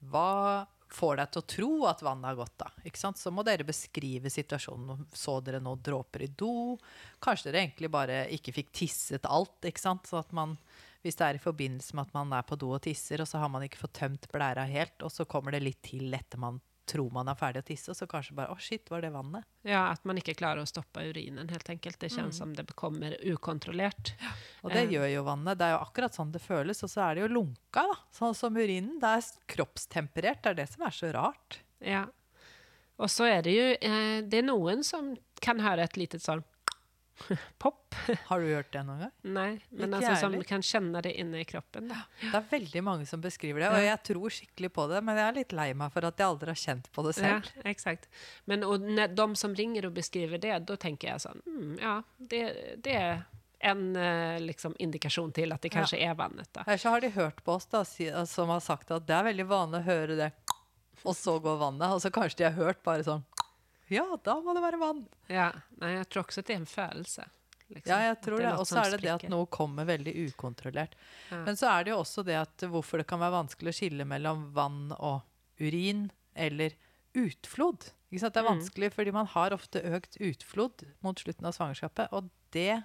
hva 0.08 0.66
får 0.94 1.18
deg 1.20 1.32
til 1.32 1.42
å 1.42 1.48
tro 1.54 1.70
at 1.90 2.04
vannet 2.06 2.30
har 2.30 2.40
gått, 2.40 2.66
sant? 2.98 3.20
Så 3.20 3.32
må 3.34 3.44
dere 3.46 3.68
beskrive 3.68 4.32
situasjonen. 4.32 5.06
Så 5.14 5.40
dere 5.46 5.62
noen 5.64 5.82
dråper 5.84 6.26
i 6.26 6.30
do? 6.32 6.78
Kanskje 7.24 7.50
dere 7.50 7.64
egentlig 7.66 7.92
bare 7.94 8.22
ikke 8.36 8.56
fikk 8.56 8.72
tisset 8.82 9.28
alt? 9.28 9.68
Så 9.78 10.20
at 10.20 10.32
man, 10.36 10.56
hvis 11.04 11.20
det 11.20 11.28
er 11.28 11.40
i 11.40 11.44
forbindelse 11.44 11.98
med 11.98 12.08
at 12.08 12.16
man 12.18 12.38
er 12.38 12.48
på 12.48 12.60
do 12.60 12.72
og 12.76 12.84
tisser, 12.86 13.22
og 13.22 13.30
så 13.30 13.42
har 13.44 13.52
man 13.54 13.66
ikke 13.68 13.84
fått 13.84 14.00
tømt 14.00 14.30
blæra 14.34 14.68
helt, 14.70 14.98
og 15.04 15.14
så 15.14 15.28
kommer 15.30 15.56
det 15.56 15.66
litt 15.66 15.84
til 15.86 16.14
etter 16.16 16.42
man 16.42 16.62
tror 16.88 17.12
man 17.14 17.28
er 17.30 17.38
ferdig 17.38 17.62
å 17.64 17.68
tisse, 17.68 17.92
og 17.92 17.98
så 18.00 18.08
kanskje 18.10 18.36
bare 18.38 18.54
Å, 18.54 18.58
oh 18.58 18.64
shit, 18.64 18.88
var 18.92 19.04
det 19.04 19.12
vannet? 19.14 19.46
Ja, 19.68 19.88
at 19.92 20.06
man 20.08 20.20
ikke 20.20 20.38
klarer 20.40 20.64
å 20.64 20.70
stoppe 20.70 21.04
urinen, 21.10 21.50
helt 21.52 21.70
enkelt. 21.70 22.00
Det 22.00 22.10
kjennes 22.14 22.36
mm. 22.36 22.40
som 22.40 22.54
det 22.56 22.66
kommer 22.80 23.18
ukontrollert. 23.28 24.14
Ja. 24.24 24.34
Og 24.64 24.74
det 24.74 24.86
eh. 24.86 24.94
gjør 24.96 25.10
jo 25.12 25.26
vannet. 25.28 25.60
Det 25.60 25.68
er 25.68 25.76
jo 25.76 25.82
akkurat 25.84 26.18
sånn 26.18 26.34
det 26.34 26.44
føles. 26.44 26.84
Og 26.86 26.92
så 26.92 27.04
er 27.06 27.18
det 27.18 27.26
jo 27.26 27.32
lunka, 27.36 27.84
da. 27.92 27.98
Sånn 28.16 28.38
som 28.38 28.58
urinen. 28.58 28.98
Det 29.04 29.14
er 29.20 29.32
kroppstemperert. 29.56 30.44
Det 30.44 30.54
er 30.54 30.62
det 30.62 30.70
som 30.72 30.88
er 30.88 30.96
så 30.96 31.12
rart. 31.16 31.60
Ja. 31.84 32.06
Og 32.98 33.12
så 33.14 33.28
er 33.30 33.44
det 33.46 33.54
jo 33.54 33.66
eh, 33.76 34.20
det 34.26 34.42
er 34.42 34.48
noen 34.48 34.86
som 34.86 35.14
kan 35.44 35.62
høre 35.62 35.86
et 35.86 36.00
litet 36.00 36.24
sån 36.24 36.42
pop. 37.62 37.96
Har 38.30 38.42
du 38.42 38.48
hørt 38.50 38.72
det 38.74 38.84
noen 38.88 39.06
gang? 39.06 39.14
Nei, 39.22 39.50
men 39.70 39.94
Inte 39.94 39.98
alltså 39.98 40.28
som 40.28 40.44
kan 40.44 40.64
kjenne 40.64 41.02
det 41.02 41.14
inne 41.20 41.42
i 41.42 41.46
kroppen. 41.48 41.88
Da. 41.92 42.04
Det 42.22 42.34
er 42.38 42.50
veldig 42.50 42.84
mange 42.84 43.08
som 43.10 43.22
beskriver 43.22 43.64
det, 43.64 43.72
og 43.74 43.86
jeg 43.86 44.02
tror 44.12 44.36
skikkelig 44.40 44.72
på 44.74 44.88
det, 44.92 45.02
men 45.06 45.20
jeg 45.20 45.28
er 45.28 45.40
litt 45.40 45.56
lei 45.58 45.70
meg 45.78 45.94
for 45.96 46.08
at 46.08 46.20
jeg 46.20 46.28
aldri 46.28 46.54
har 46.54 46.62
kjent 46.62 46.92
på 46.94 47.06
det 47.08 47.16
selv. 47.18 47.50
Ja, 47.56 47.70
exakt. 47.72 48.10
Men 48.46 48.64
og, 48.64 48.82
när 48.82 49.08
de 49.08 49.36
som 49.36 49.56
ringer 49.56 49.86
og 49.86 49.94
beskriver 49.94 50.38
det, 50.38 50.60
da 50.60 50.76
tenker 50.76 51.08
jeg 51.08 51.22
sånn 51.22 51.42
mm, 51.46 51.74
ja, 51.82 52.02
det, 52.18 52.42
det 52.84 52.96
er 52.96 53.24
en 53.60 53.96
eh, 53.96 54.40
liksom, 54.42 54.76
indikasjon 54.80 55.32
til 55.34 55.54
at 55.54 55.62
det 55.62 55.72
kanskje 55.74 56.00
ja. 56.00 56.12
er 56.12 56.20
vannet. 56.20 56.50
Då. 56.54 56.64
Ellers 56.68 56.82
så 56.82 56.94
har 56.94 57.02
de 57.02 57.10
hørt 57.10 57.44
på 57.44 57.58
oss 57.58 57.66
da, 57.66 57.84
som 58.26 58.50
har 58.54 58.62
sagt 58.62 58.92
at 58.92 59.08
det 59.08 59.16
er 59.18 59.26
veldig 59.32 59.48
vanlig 59.50 59.82
å 59.82 59.88
høre 59.88 60.20
det, 60.20 60.30
og 61.04 61.16
så 61.18 61.38
går 61.42 61.58
vannet, 61.62 61.90
og 61.90 62.02
så 62.04 62.12
kanskje 62.14 62.44
de 62.44 62.48
har 62.50 62.58
hørt 62.58 62.84
bare 62.86 63.06
sånn 63.08 63.26
Ja, 63.90 64.04
da 64.24 64.36
må 64.42 64.54
det 64.54 64.62
være 64.64 64.80
vann. 64.82 65.08
Ja, 65.32 65.52
Men 65.80 65.98
jeg 65.98 66.10
tror 66.10 66.24
også 66.28 66.40
at 66.44 66.48
det 66.48 66.56
er 66.56 66.60
en 66.60 66.66
følelse. 66.66 67.26
liksom. 67.70 67.88
Ja, 67.92 68.00
jeg 68.10 68.22
tror 68.22 68.38
det. 68.40 68.52
Og 68.60 68.68
så 68.68 68.82
er 68.84 68.92
det 68.92 69.02
det 69.02 69.12
at 69.14 69.30
noe 69.30 69.46
kommer 69.48 69.86
veldig 69.88 70.14
ukontrollert. 70.28 70.96
Ja. 71.32 71.44
Men 71.46 71.56
så 71.56 71.70
er 71.72 71.84
det 71.88 71.92
jo 71.92 72.00
også 72.04 72.24
det 72.26 72.36
at 72.36 72.58
hvorfor 72.68 72.98
det 72.98 73.08
kan 73.08 73.20
være 73.20 73.32
vanskelig 73.38 73.72
å 73.74 73.78
skille 73.80 74.06
mellom 74.08 74.52
vann 74.54 74.92
og 75.00 75.22
urin, 75.60 76.10
eller 76.36 76.72
utflod. 77.18 77.92
Ikke 78.12 78.20
sant? 78.22 78.34
Det 78.34 78.44
er 78.44 78.48
Mm. 78.50 78.60
vanskelig 78.60 78.92
fordi 78.94 79.12
man 79.14 79.26
har 79.26 79.52
ofte 79.52 79.82
økt 79.84 80.18
utflod 80.22 80.84
mot 81.02 81.18
slutten 81.20 81.46
av 81.46 81.54
svangerskapet, 81.54 82.10
og 82.14 82.30
det 82.52 82.84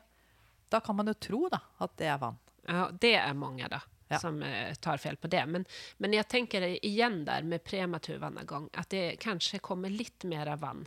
Da 0.70 0.80
kan 0.80 0.96
man 0.96 1.06
jo 1.06 1.12
tro 1.12 1.48
da, 1.50 1.58
at 1.80 1.94
det 1.98 2.06
er 2.06 2.16
vann. 2.18 2.38
Ja, 2.66 2.90
det 2.90 3.14
er 3.16 3.34
mange, 3.34 3.68
då 3.68 3.78
Ja. 4.12 4.18
som 4.22 4.42
eh, 4.42 4.74
tar 4.74 4.96
fel 5.02 5.16
på 5.16 5.28
det. 5.32 5.44
Men, 5.48 5.64
men 5.98 6.12
jeg 6.16 6.28
tenker 6.28 6.66
igjen 6.78 7.24
der 7.24 7.42
med 7.42 7.64
prematur 7.64 8.18
vannavgang, 8.22 8.68
at 8.74 8.88
det 8.94 9.18
kanskje 9.20 9.60
kommer 9.64 9.90
litt 9.90 10.24
mer 10.28 10.50
vann 10.60 10.86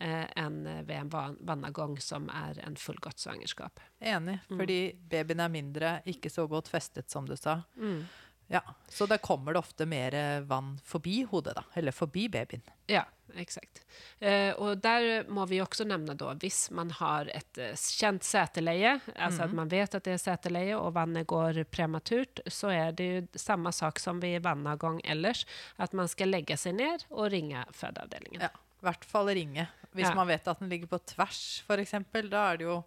eh, 0.00 0.26
enn 0.40 0.62
ved 0.86 0.94
en 0.96 1.08
van, 1.12 1.36
vannagång 1.40 1.98
som 2.00 2.28
er 2.32 2.58
en 2.66 2.76
fullgodt 2.76 3.18
svangerskap. 3.20 3.80
Enig, 4.00 4.38
Mm. 4.48 4.58
fordi 4.62 4.80
babyen 5.10 5.40
er 5.44 5.48
mindre, 5.52 5.90
ikke 6.06 6.30
så 6.32 6.46
godt 6.48 6.68
festet 6.72 7.10
som 7.10 7.26
du 7.28 7.36
sa. 7.36 7.62
Mm. 7.76 8.04
Ja, 8.50 8.60
Så 8.90 9.06
da 9.06 9.16
kommer 9.22 9.54
det 9.54 9.60
ofte 9.62 9.86
mer 9.86 10.14
vann 10.42 10.72
forbi 10.84 11.22
hodet, 11.30 11.54
da. 11.54 11.62
Eller 11.78 11.94
forbi 11.94 12.24
babyen. 12.28 12.62
Ja, 12.90 13.04
eksakt. 13.38 13.84
Eh, 14.18 14.50
og 14.58 14.80
der 14.82 15.22
må 15.30 15.44
vi 15.46 15.60
også 15.62 15.86
nevne, 15.86 16.16
da, 16.18 16.32
hvis 16.42 16.64
man 16.74 16.90
har 16.98 17.30
et 17.30 17.60
kjent 17.78 18.24
känt 18.26 18.58
altså 18.58 18.98
alltså 19.14 19.42
at 19.44 19.54
man 19.54 19.70
vet 19.70 19.94
at 19.94 20.02
det 20.02 20.16
er 20.16 20.18
seteleie 20.24 20.74
og 20.74 20.94
vannet 20.98 21.28
går 21.30 21.62
prematurt, 21.70 22.42
så 22.50 22.72
er 22.74 22.90
det 22.98 23.06
jo 23.12 23.22
samme 23.38 23.70
sak 23.72 24.02
som 24.02 24.18
ved 24.20 24.42
vannavgång 24.42 25.00
ellers, 25.04 25.46
at 25.78 25.92
man 25.94 26.08
skal 26.10 26.34
legge 26.34 26.56
seg 26.58 26.74
ned 26.74 27.06
og 27.10 27.30
ringe 27.30 27.62
fødeavdelingen. 27.70 28.42
Ja, 28.42 28.50
I 28.50 28.88
hvert 28.90 29.04
fall 29.06 29.30
ringe. 29.30 29.68
Hvis 29.94 30.08
Ja. 30.10 30.14
man 30.14 30.26
vet 30.26 30.48
at 30.48 30.58
den 30.58 30.68
ligger 30.68 30.90
på 30.90 30.98
tvers, 31.14 31.62
f.eks., 31.68 31.94
da 32.30 32.50
er 32.52 32.56
det 32.56 32.66
jo 32.66 32.82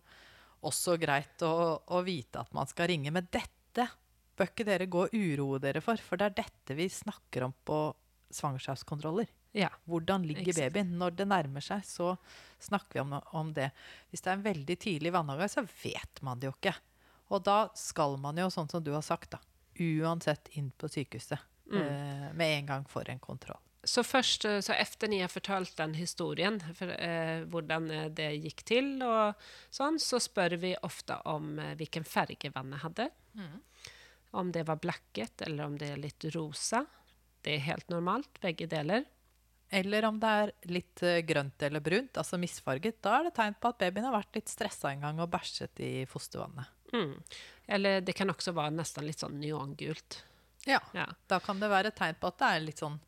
også 0.63 0.99
greit 0.99 1.39
å, 1.43 1.79
å 1.87 2.03
vite 2.03 2.39
at 2.43 2.53
man 2.53 2.67
skal 2.67 2.87
ringe. 2.87 3.11
med 3.11 3.31
dette 3.31 3.62
bør 4.37 4.49
ikke 4.51 4.65
dere 4.67 4.89
gå 4.89 5.05
og 5.05 5.13
uroe 5.15 5.61
dere 5.61 5.81
for, 5.83 5.99
for 6.01 6.19
det 6.19 6.31
er 6.31 6.37
dette 6.43 6.77
vi 6.77 6.89
snakker 6.89 7.47
om 7.47 7.55
på 7.65 7.79
svangerskapskontroller. 8.33 9.29
Ja, 9.53 9.69
Hvordan 9.85 10.23
ligger 10.25 10.49
Exakt. 10.49 10.73
babyen? 10.73 10.95
Når 10.97 11.13
det 11.19 11.27
nærmer 11.29 11.61
seg, 11.61 11.83
så 11.85 12.15
snakker 12.63 12.97
vi 12.97 13.03
om, 13.03 13.13
om 13.37 13.51
det. 13.53 13.69
Hvis 14.09 14.25
det 14.25 14.31
er 14.31 14.39
en 14.39 14.47
veldig 14.47 14.77
tidlig 14.81 15.13
vannavgang, 15.13 15.51
så 15.51 15.61
vet 15.83 16.23
man 16.25 16.41
det 16.41 16.49
jo 16.49 16.55
ikke. 16.55 16.73
Og 17.33 17.43
da 17.45 17.57
skal 17.77 18.17
man 18.21 18.41
jo, 18.41 18.49
sånn 18.53 18.71
som 18.71 18.81
du 18.83 18.89
har 18.95 19.05
sagt, 19.05 19.35
da, 19.35 19.41
uansett 19.77 20.49
inn 20.57 20.71
på 20.77 20.89
sykehuset 20.89 21.37
eh, 21.37 22.33
med 22.33 22.57
en 22.57 22.73
gang 22.73 22.89
for 22.89 23.09
en 23.09 23.21
kontroll. 23.21 23.61
Så 23.83 24.03
først, 24.05 24.45
eh, 24.45 24.59
så 24.63 24.73
efter 24.73 25.11
ni 25.11 25.19
har 25.21 25.31
fortalt 25.31 25.75
den 25.77 25.93
historien, 25.99 26.59
for, 26.73 26.89
eh, 26.89 27.43
hvordan 27.51 27.89
eh, 27.91 28.09
det 28.09 28.29
gikk 28.45 28.65
til, 28.69 28.93
og 29.05 29.39
sånn, 29.73 29.99
så 30.01 30.21
spør 30.23 30.57
vi 30.61 30.75
ofte 30.81 31.19
om 31.29 31.57
eh, 31.59 31.75
hvilken 31.79 32.07
farge 32.07 32.53
vannet 32.55 32.81
hade. 32.85 33.09
Om 34.33 34.51
det 34.53 34.65
var 34.67 34.81
blacket 34.81 35.43
eller 35.45 35.67
om 35.69 35.77
det 35.77 35.91
er 35.93 36.01
litt 36.01 36.25
rosa. 36.33 36.83
Det 37.43 37.57
er 37.57 37.67
helt 37.67 37.89
normalt, 37.93 38.39
begge 38.41 38.67
deler. 38.71 39.05
Eller 39.73 40.05
om 40.05 40.19
det 40.21 40.29
er 40.29 40.51
litt 40.69 41.01
eh, 41.05 41.21
grønt 41.25 41.63
eller 41.65 41.81
brunt, 41.81 42.17
altså 42.21 42.37
misfarget, 42.37 42.99
da 43.01 43.15
er 43.17 43.27
det 43.27 43.33
tegn 43.39 43.55
på 43.57 43.71
at 43.71 43.79
babyen 43.81 44.05
har 44.05 44.13
vært 44.13 44.37
litt 44.37 44.51
stressa 44.51 44.91
en 44.91 45.01
gang 45.01 45.21
og 45.23 45.31
bæsjet 45.33 45.81
i 45.81 45.93
fostervannet. 46.09 46.69
Mm. 46.93 47.15
Eller 47.73 48.03
det 48.05 48.13
kan 48.13 48.29
også 48.29 48.53
være 48.53 48.75
nesten 48.75 49.07
litt 49.07 49.23
sånn 49.23 49.39
neongult. 49.41 50.19
Ja, 50.69 50.79
Ja. 50.93 51.07
Da 51.27 51.39
kan 51.43 51.59
det 51.59 51.71
være 51.71 51.91
tegn 51.91 52.15
på 52.21 52.29
at 52.29 52.37
det 52.39 52.51
er 52.51 52.63
litt 52.67 52.83
sånn 52.83 52.99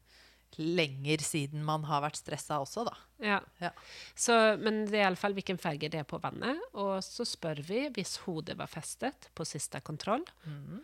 lenger 0.57 1.21
siden 1.23 1.63
man 1.67 1.83
har 1.87 2.01
vært 2.03 2.19
stressa 2.19 2.57
også, 2.63 2.85
da. 2.87 2.95
Ja. 3.23 3.39
Ja. 3.59 3.71
Så, 4.15 4.33
men 4.59 4.85
det 4.89 5.01
er 5.03 5.11
i 5.15 5.33
hvilken 5.37 5.59
färg 5.59 5.83
det 5.91 5.99
er 5.99 6.07
på 6.07 6.19
vannet. 6.23 6.59
Og 6.73 7.03
så 7.03 7.27
spør 7.27 7.61
vi 7.67 7.85
hvis 7.95 8.17
hodet 8.25 8.57
var 8.57 8.71
festet 8.71 9.29
på 9.35 9.45
siste 9.47 9.81
kontroll. 9.85 10.23
Eh, 10.47 10.77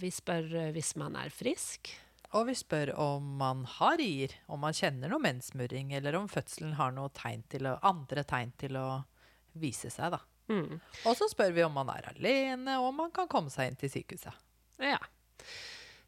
vi 0.00 0.10
spør 0.14 0.50
eh, 0.60 0.72
hvis 0.74 0.94
man 1.00 1.16
er 1.20 1.32
frisk. 1.34 1.92
Og 2.34 2.48
vi 2.48 2.56
spør 2.58 2.94
om 2.98 3.26
man 3.38 3.62
har 3.76 3.98
rier, 4.00 4.32
om 4.50 4.64
man 4.64 4.74
kjenner 4.74 5.12
noe 5.12 5.22
menssmurring, 5.22 5.92
eller 5.94 6.16
om 6.18 6.28
fødselen 6.30 6.74
har 6.80 6.94
noe 6.96 7.12
tegn 7.14 7.44
til 7.52 7.68
å, 7.70 7.76
andre 7.86 8.24
tegn 8.26 8.54
til 8.58 8.78
å 8.80 8.88
vise 9.60 9.92
seg, 9.92 10.16
da. 10.16 10.22
Mm. 10.50 10.80
Og 11.06 11.14
så 11.16 11.28
spør 11.30 11.54
vi 11.56 11.62
om 11.64 11.76
man 11.76 11.92
er 11.94 12.10
alene, 12.10 12.80
og 12.80 12.90
om 12.90 13.04
man 13.04 13.14
kan 13.14 13.30
komme 13.30 13.52
seg 13.54 13.70
inn 13.70 13.78
til 13.80 13.92
sykehuset. 13.92 14.42
Ja. 14.82 14.98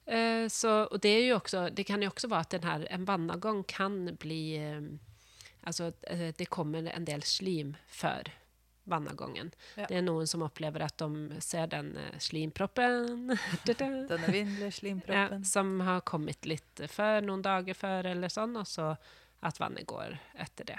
Eh, 0.06 0.48
så, 0.52 0.82
og 0.90 0.98
det, 1.04 1.14
er 1.14 1.28
jo 1.28 1.38
også, 1.38 1.68
det 1.70 1.86
kan 1.86 2.02
jo 2.02 2.10
også 2.10 2.32
være 2.32 2.48
at 2.48 2.56
den 2.58 2.88
en 2.90 3.10
vannavgang 3.10 3.66
kan 3.70 4.00
bli... 4.18 4.40
Eh, 4.62 4.96
Altså, 5.66 5.92
eh, 6.02 6.34
det 6.38 6.46
kommer 6.46 6.84
en 6.86 7.04
del 7.04 7.22
slim 7.22 7.76
för 7.86 8.30
vannavgången. 8.86 9.50
Ja. 9.76 9.86
Det 9.90 9.98
er 9.98 10.04
noen 10.06 10.28
som 10.30 10.44
opplever 10.46 10.86
at 10.86 10.96
de 11.02 11.40
ser 11.44 11.68
den 11.72 11.92
eh, 12.00 12.16
slimproppen 12.22 13.36
Denne 13.66 14.30
vinnerlige 14.32 15.02
ja, 15.10 15.28
som 15.44 15.80
har 15.86 16.04
kommet 16.06 16.46
litt 16.46 16.86
før, 16.90 17.20
noen 17.26 17.44
dager 17.44 17.76
før, 17.76 18.12
eller 18.14 18.32
sånn, 18.32 18.56
og 18.56 18.66
så 18.70 18.92
at 19.46 19.60
vannet 19.60 19.86
går 19.86 20.16
etter 20.42 20.72
det. 20.72 20.78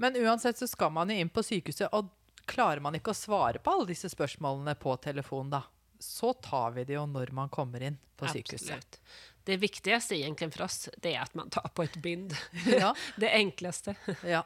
Men 0.00 0.16
uansett 0.16 0.58
så 0.58 0.66
skal 0.66 0.90
man 0.94 1.10
jo 1.12 1.18
inn 1.20 1.30
på 1.30 1.44
sykehuset, 1.44 1.92
og 1.92 2.08
klarer 2.48 2.80
man 2.82 2.96
ikke 2.98 3.12
å 3.12 3.16
svare 3.16 3.60
på 3.62 3.74
alle 3.74 3.90
disse 3.92 4.10
spørsmålene 4.10 4.74
på 4.80 4.96
telefon, 5.04 5.52
da, 5.52 5.62
så 6.02 6.32
tar 6.34 6.72
vi 6.78 6.86
det 6.88 6.96
jo 6.96 7.04
når 7.06 7.30
man 7.36 7.52
kommer 7.52 7.84
inn 7.86 7.98
på 8.18 8.30
sykehuset. 8.32 8.72
Absolutt. 8.74 8.98
Det 9.44 9.56
viktigste 9.58 10.16
egentlig 10.18 10.52
for 10.54 10.66
oss, 10.68 10.88
det 11.02 11.14
er 11.16 11.22
at 11.24 11.34
man 11.38 11.50
tar 11.50 11.70
på 11.74 11.86
et 11.86 11.96
bind. 12.02 12.34
Ja, 12.66 12.92
det 13.22 13.32
enkleste. 13.34 13.94
ja. 14.26 14.42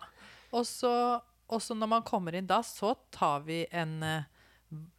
Og 0.57 0.67
så, 0.67 0.93
og 1.47 1.63
så 1.63 1.77
når 1.79 1.91
man 1.91 2.07
kommer 2.07 2.35
inn 2.35 2.49
da, 2.49 2.63
så 2.65 2.95
tar 3.15 3.45
vi 3.47 3.63
en, 3.71 4.03
eh, 4.03 4.27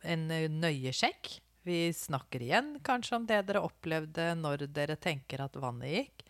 en 0.07 0.31
eh, 0.31 0.47
nøye 0.51 0.93
sjekk. 0.95 1.37
Vi 1.67 1.93
snakker 1.93 2.43
igjen 2.43 2.77
kanskje 2.87 3.17
om 3.19 3.25
det 3.27 3.41
dere 3.49 3.65
opplevde 3.67 4.29
når 4.39 4.69
dere 4.71 4.95
tenker 4.95 5.43
at 5.43 5.57
vannet 5.59 5.91
gikk. 5.91 6.23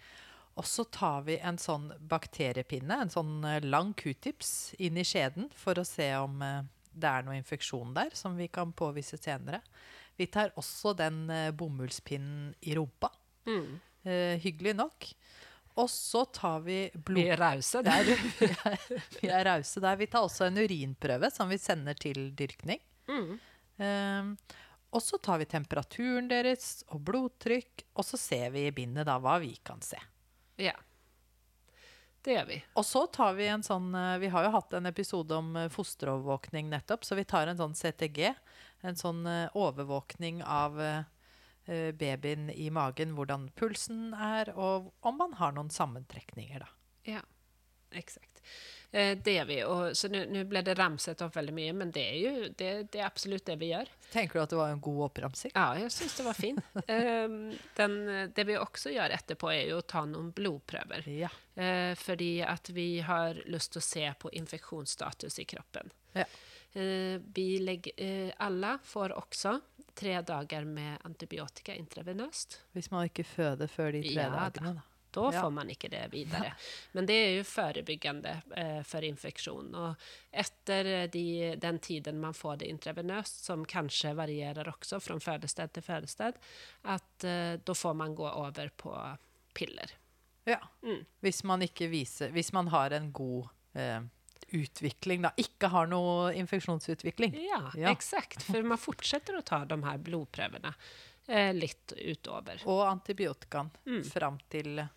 Og 0.57 0.65
så 0.65 0.87
tar 0.89 1.27
vi 1.27 1.35
en 1.45 1.59
sånn 1.61 1.91
bakteriepinne, 2.09 3.03
en 3.03 3.13
sånn 3.13 3.43
eh, 3.45 3.61
lang 3.65 3.93
q-tips, 3.97 4.73
inn 4.81 4.97
i 4.97 5.05
skjeden 5.05 5.51
for 5.53 5.77
å 5.77 5.85
se 5.85 6.09
om 6.17 6.41
det 6.97 7.09
er 7.11 7.25
noe 7.25 7.37
infeksjon 7.37 7.93
der 7.93 8.15
som 8.17 8.39
vi 8.39 8.49
kan 8.49 8.73
påvise 8.73 9.19
senere. 9.21 9.61
Vi 10.17 10.25
tar 10.33 10.55
også 10.57 10.95
den 10.97 11.27
bomullspinnen 11.53 12.55
i 12.65 12.73
rumpa. 12.73 13.11
Mm. 13.45 13.77
Eh, 14.07 14.39
hyggelig 14.39 14.75
nok. 14.77 15.07
Og 15.77 15.89
så 15.93 16.23
tar 16.33 16.63
vi 16.65 16.79
blod... 16.93 17.19
Vi 17.19 17.27
er 17.29 17.37
rause 17.41 17.83
der. 17.85 18.07
Vi 19.21 19.29
er 19.29 19.45
rause 19.45 19.83
der. 19.83 19.99
Vi 19.99 20.07
tar 20.09 20.25
også 20.25 20.47
en 20.47 20.57
urinprøve 20.57 21.29
som 21.33 21.51
vi 21.53 21.59
sender 21.61 21.97
til 21.97 22.31
dyrkning. 22.37 22.81
Mm. 23.07 23.35
Um, 23.77 24.31
og 24.97 25.03
så 25.03 25.19
tar 25.21 25.37
vi 25.37 25.45
temperaturen 25.45 26.29
deres 26.31 26.81
og 26.95 27.03
blodtrykk, 27.05 27.83
og 27.93 28.07
så 28.07 28.17
ser 28.17 28.49
vi 28.55 28.65
i 28.65 28.73
bindet 28.73 29.05
da 29.05 29.19
hva 29.21 29.35
vi 29.43 29.51
kan 29.67 29.83
se. 29.85 29.99
Ja, 30.57 30.73
det 32.27 32.33
gjør 32.33 32.47
vi. 32.49 32.57
Og 32.75 32.85
så 32.85 33.05
tar 33.07 33.35
vi 33.37 33.45
en 33.47 33.61
sånn 33.63 33.93
eh, 33.95 34.17
Vi 34.19 34.27
har 34.33 34.43
jo 34.43 34.49
hatt 34.51 34.73
en 34.75 34.89
episode 34.89 35.35
om 35.37 35.53
eh, 35.55 35.69
fosterovervåkning 35.71 36.67
nettopp, 36.73 37.05
så 37.07 37.15
vi 37.15 37.23
tar 37.23 37.47
en 37.47 37.59
sånn 37.59 37.75
CTG. 37.77 38.33
En 38.83 38.99
sånn 38.99 39.21
eh, 39.31 39.53
overvåkning 39.55 40.41
av 40.43 40.75
babyen 41.67 42.47
i 42.53 42.69
magen, 42.71 43.11
hvordan 43.17 43.49
pulsen 43.59 44.13
er, 44.13 44.53
og 44.55 44.93
om 45.05 45.17
man 45.19 45.33
har 45.39 45.51
noen 45.55 45.71
sammentrekninger, 45.73 46.63
da. 46.63 46.69
Ja, 47.07 47.23
exakt. 47.91 48.41
Eh, 48.91 49.17
det 49.23 49.33
gjør 49.33 49.47
vi. 49.49 49.57
Og, 49.67 49.81
så 49.99 50.09
nå 50.11 50.43
ble 50.47 50.61
det 50.63 50.77
ramset 50.79 51.21
opp 51.25 51.35
veldig 51.35 51.55
mye, 51.55 51.73
men 51.75 51.91
det 51.95 52.03
er 52.07 52.17
jo 52.21 52.49
det, 52.57 52.71
det 52.93 53.01
er 53.01 53.07
absolutt 53.07 53.45
det 53.49 53.57
vi 53.59 53.71
gjør. 53.73 53.91
Tenker 54.13 54.39
du 54.39 54.43
at 54.43 54.53
det 54.53 54.59
var 54.59 54.71
en 54.71 54.83
god 54.83 55.01
oppramsing? 55.09 55.53
Ja, 55.55 55.67
jeg 55.81 55.91
syns 55.95 56.15
det 56.19 56.27
var 56.27 56.37
fint. 56.37 56.63
Ehm, 56.97 57.51
den, 57.75 57.97
det 58.35 58.45
vi 58.47 58.55
også 58.57 58.93
gjør 58.93 59.15
etterpå 59.17 59.51
er 59.51 59.73
jo 59.73 59.81
å 59.81 59.87
ta 59.87 60.05
noen 60.07 60.31
blodprøver. 60.35 61.09
Ja. 61.11 61.31
Eh, 61.59 61.93
fordi 61.99 62.37
at 62.47 62.71
vi 62.73 62.89
har 63.03 63.41
lyst 63.51 63.75
til 63.75 63.83
å 63.83 63.87
se 63.87 64.05
på 64.21 64.31
infeksjonsstatus 64.39 65.41
i 65.43 65.47
kroppen. 65.49 65.91
Ja. 66.15 66.27
Eh, 66.77 67.17
vi 67.35 67.49
legger, 67.63 68.31
alle 68.43 68.77
får 68.87 69.17
også 69.17 69.57
tre 69.97 70.19
dager 70.21 70.65
med 70.69 70.99
antibiotika 71.07 71.73
intravenøst. 71.75 72.59
Hvis 72.77 72.91
man 72.93 73.07
ikke 73.09 73.23
føder 73.25 73.67
før 73.71 73.91
de 73.97 74.03
tre 74.05 74.13
Ja 74.21 74.29
dagene, 74.29 74.73
da. 74.77 74.83
da 75.17 75.23
Ja. 75.33 75.41
får 75.41 75.49
man 75.55 75.69
ikke 75.73 75.89
det 75.89 76.03
videre. 76.13 76.51
Men 76.93 77.05
det 77.09 77.15
er 77.17 77.31
jo 77.39 77.43
forebyggende 77.49 78.33
eh, 78.55 78.81
for 78.85 79.01
infeksjon. 79.07 79.71
Og 79.75 79.95
etter 80.31 80.85
eh, 80.85 81.07
de, 81.09 81.23
den 81.57 81.79
tiden 81.79 82.19
man 82.21 82.33
får 82.37 82.59
det 82.61 82.67
intravenøst, 82.73 83.45
som 83.47 83.65
kanskje 83.65 84.13
varierer 84.15 84.69
også 84.69 84.99
fra 85.01 85.17
fødested 85.19 85.73
til 85.73 85.83
fødested, 85.87 86.37
at 86.83 87.23
eh, 87.25 87.55
da 87.57 87.73
får 87.73 87.93
man 87.97 88.13
gå 88.15 88.27
over 88.29 88.69
på 88.77 88.93
piller. 89.57 89.95
Ja. 90.45 90.59
Mm. 90.83 91.01
Hvis 91.25 91.43
man 91.43 91.61
ikke 91.65 91.87
viser 91.91 92.29
Hvis 92.31 92.53
man 92.53 92.67
har 92.71 92.93
en 92.95 93.09
god 93.11 93.49
eh, 93.75 93.99
utvikling, 94.55 95.21
da. 95.25 95.31
Ikke 95.37 95.69
har 95.73 95.87
noe 95.91 96.31
infeksjonsutvikling. 96.39 97.33
Ja, 97.49 97.71
Ja. 97.75 97.91
eksakt. 97.93 98.43
For 98.47 98.63
man 98.63 98.77
fortsetter 98.77 99.37
å 99.37 99.43
ta 99.45 99.63
de 99.65 99.77
her 99.83 99.97
blodprøvene 99.97 100.73
eh, 101.27 101.51
litt 101.53 101.91
utover. 101.97 102.61
Og 102.65 102.85
antibiotikaen 102.87 103.69
Mm. 103.85 104.03
fram 104.05 104.37
til, 104.49 104.87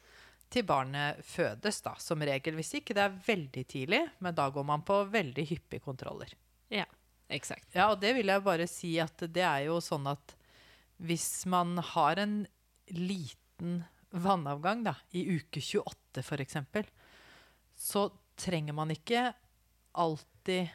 til 0.50 0.62
barnet 0.62 1.24
fødes, 1.24 1.82
da, 1.82 1.94
som 1.98 2.20
regel. 2.22 2.54
Hvis 2.54 2.74
ikke 2.80 2.94
det 2.94 3.02
er 3.08 3.18
veldig 3.26 3.66
tidlig, 3.66 4.10
men 4.20 4.34
da 4.34 4.48
går 4.50 4.64
man 4.64 4.82
på 4.82 5.00
veldig 5.10 5.46
hyppige 5.48 5.80
kontroller. 5.82 6.28
Ja, 6.70 6.84
eksakt. 7.28 7.74
Ja, 7.74 7.90
og 7.90 8.00
det 8.00 8.14
vil 8.14 8.26
jeg 8.26 8.42
bare 8.44 8.66
si 8.68 8.98
at 9.00 9.16
det 9.18 9.42
er 9.42 9.64
jo 9.66 9.80
sånn 9.80 10.06
at 10.10 10.34
hvis 11.00 11.46
man 11.46 11.76
har 11.78 12.16
en 12.18 12.46
liten 12.90 13.84
vannavgang 14.12 14.82
da, 14.84 14.94
i 15.14 15.24
uke 15.36 15.60
28 15.60 16.22
f.eks., 16.22 16.56
så 17.76 18.10
trenger 18.36 18.72
man 18.74 18.90
ikke 18.90 19.32
alltid 19.92 20.68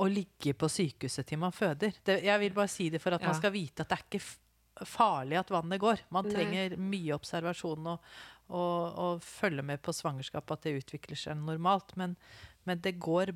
å 0.00 0.06
ligge 0.08 0.54
på 0.56 0.68
sykehuset 0.72 1.26
til 1.28 1.40
man 1.42 1.52
føder. 1.52 1.92
Det, 2.04 2.20
jeg 2.24 2.40
vil 2.40 2.54
bare 2.56 2.72
si 2.72 2.88
det 2.92 3.02
for 3.02 3.12
at 3.12 3.20
Ja. 3.20 3.28
man 3.32 3.36
skal 3.36 3.52
vite 3.52 3.84
at 3.84 3.88
det 3.90 3.98
er 3.98 4.06
ikke 4.08 4.86
farlig 4.88 5.36
at 5.38 5.50
vannet 5.52 5.80
går. 5.80 6.00
Man 6.10 6.24
Nei. 6.24 6.32
trenger 6.32 6.76
mye 6.80 7.12
observasjon 7.18 7.86
og, 7.92 8.00
og, 8.48 8.98
og 9.04 9.22
følge 9.22 9.62
med 9.62 9.82
på 9.82 9.92
svangerskapet, 9.92 10.56
at 10.56 10.62
det 10.62 10.78
utvikler 10.80 11.16
seg 11.20 11.36
normalt. 11.36 11.96
Men, 11.96 12.16
men 12.64 12.80
det 12.80 12.98
går 12.98 13.34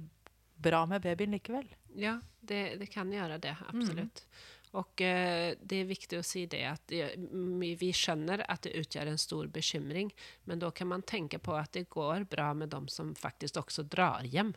bra 0.56 0.86
med 0.86 1.02
babyen 1.04 1.36
likevel. 1.36 1.68
Ja, 1.94 2.18
det, 2.40 2.78
det 2.80 2.88
kan 2.92 3.12
gjøre 3.12 3.38
det, 3.38 3.56
absolutt. 3.68 4.24
Og 4.74 5.00
eh, 5.06 5.54
det 5.60 5.82
er 5.82 5.86
viktig 5.86 6.18
å 6.18 6.24
si 6.26 6.46
det 6.50 6.64
at 6.66 6.82
det, 6.90 7.12
mm, 7.18 7.76
vi 7.78 7.92
skjønner 7.94 8.42
at 8.50 8.64
det 8.66 8.72
utgjør 8.80 9.12
en 9.12 9.20
stor 9.22 9.46
bekymring, 9.54 10.10
men 10.50 10.58
da 10.58 10.72
kan 10.74 10.88
man 10.90 11.04
tenke 11.06 11.38
på 11.38 11.54
at 11.54 11.70
det 11.76 11.84
går 11.94 12.24
bra 12.30 12.48
med 12.58 12.72
dem 12.72 12.88
som 12.90 13.12
faktisk 13.14 13.60
også 13.62 13.84
drar 13.86 14.26
hjem 14.26 14.50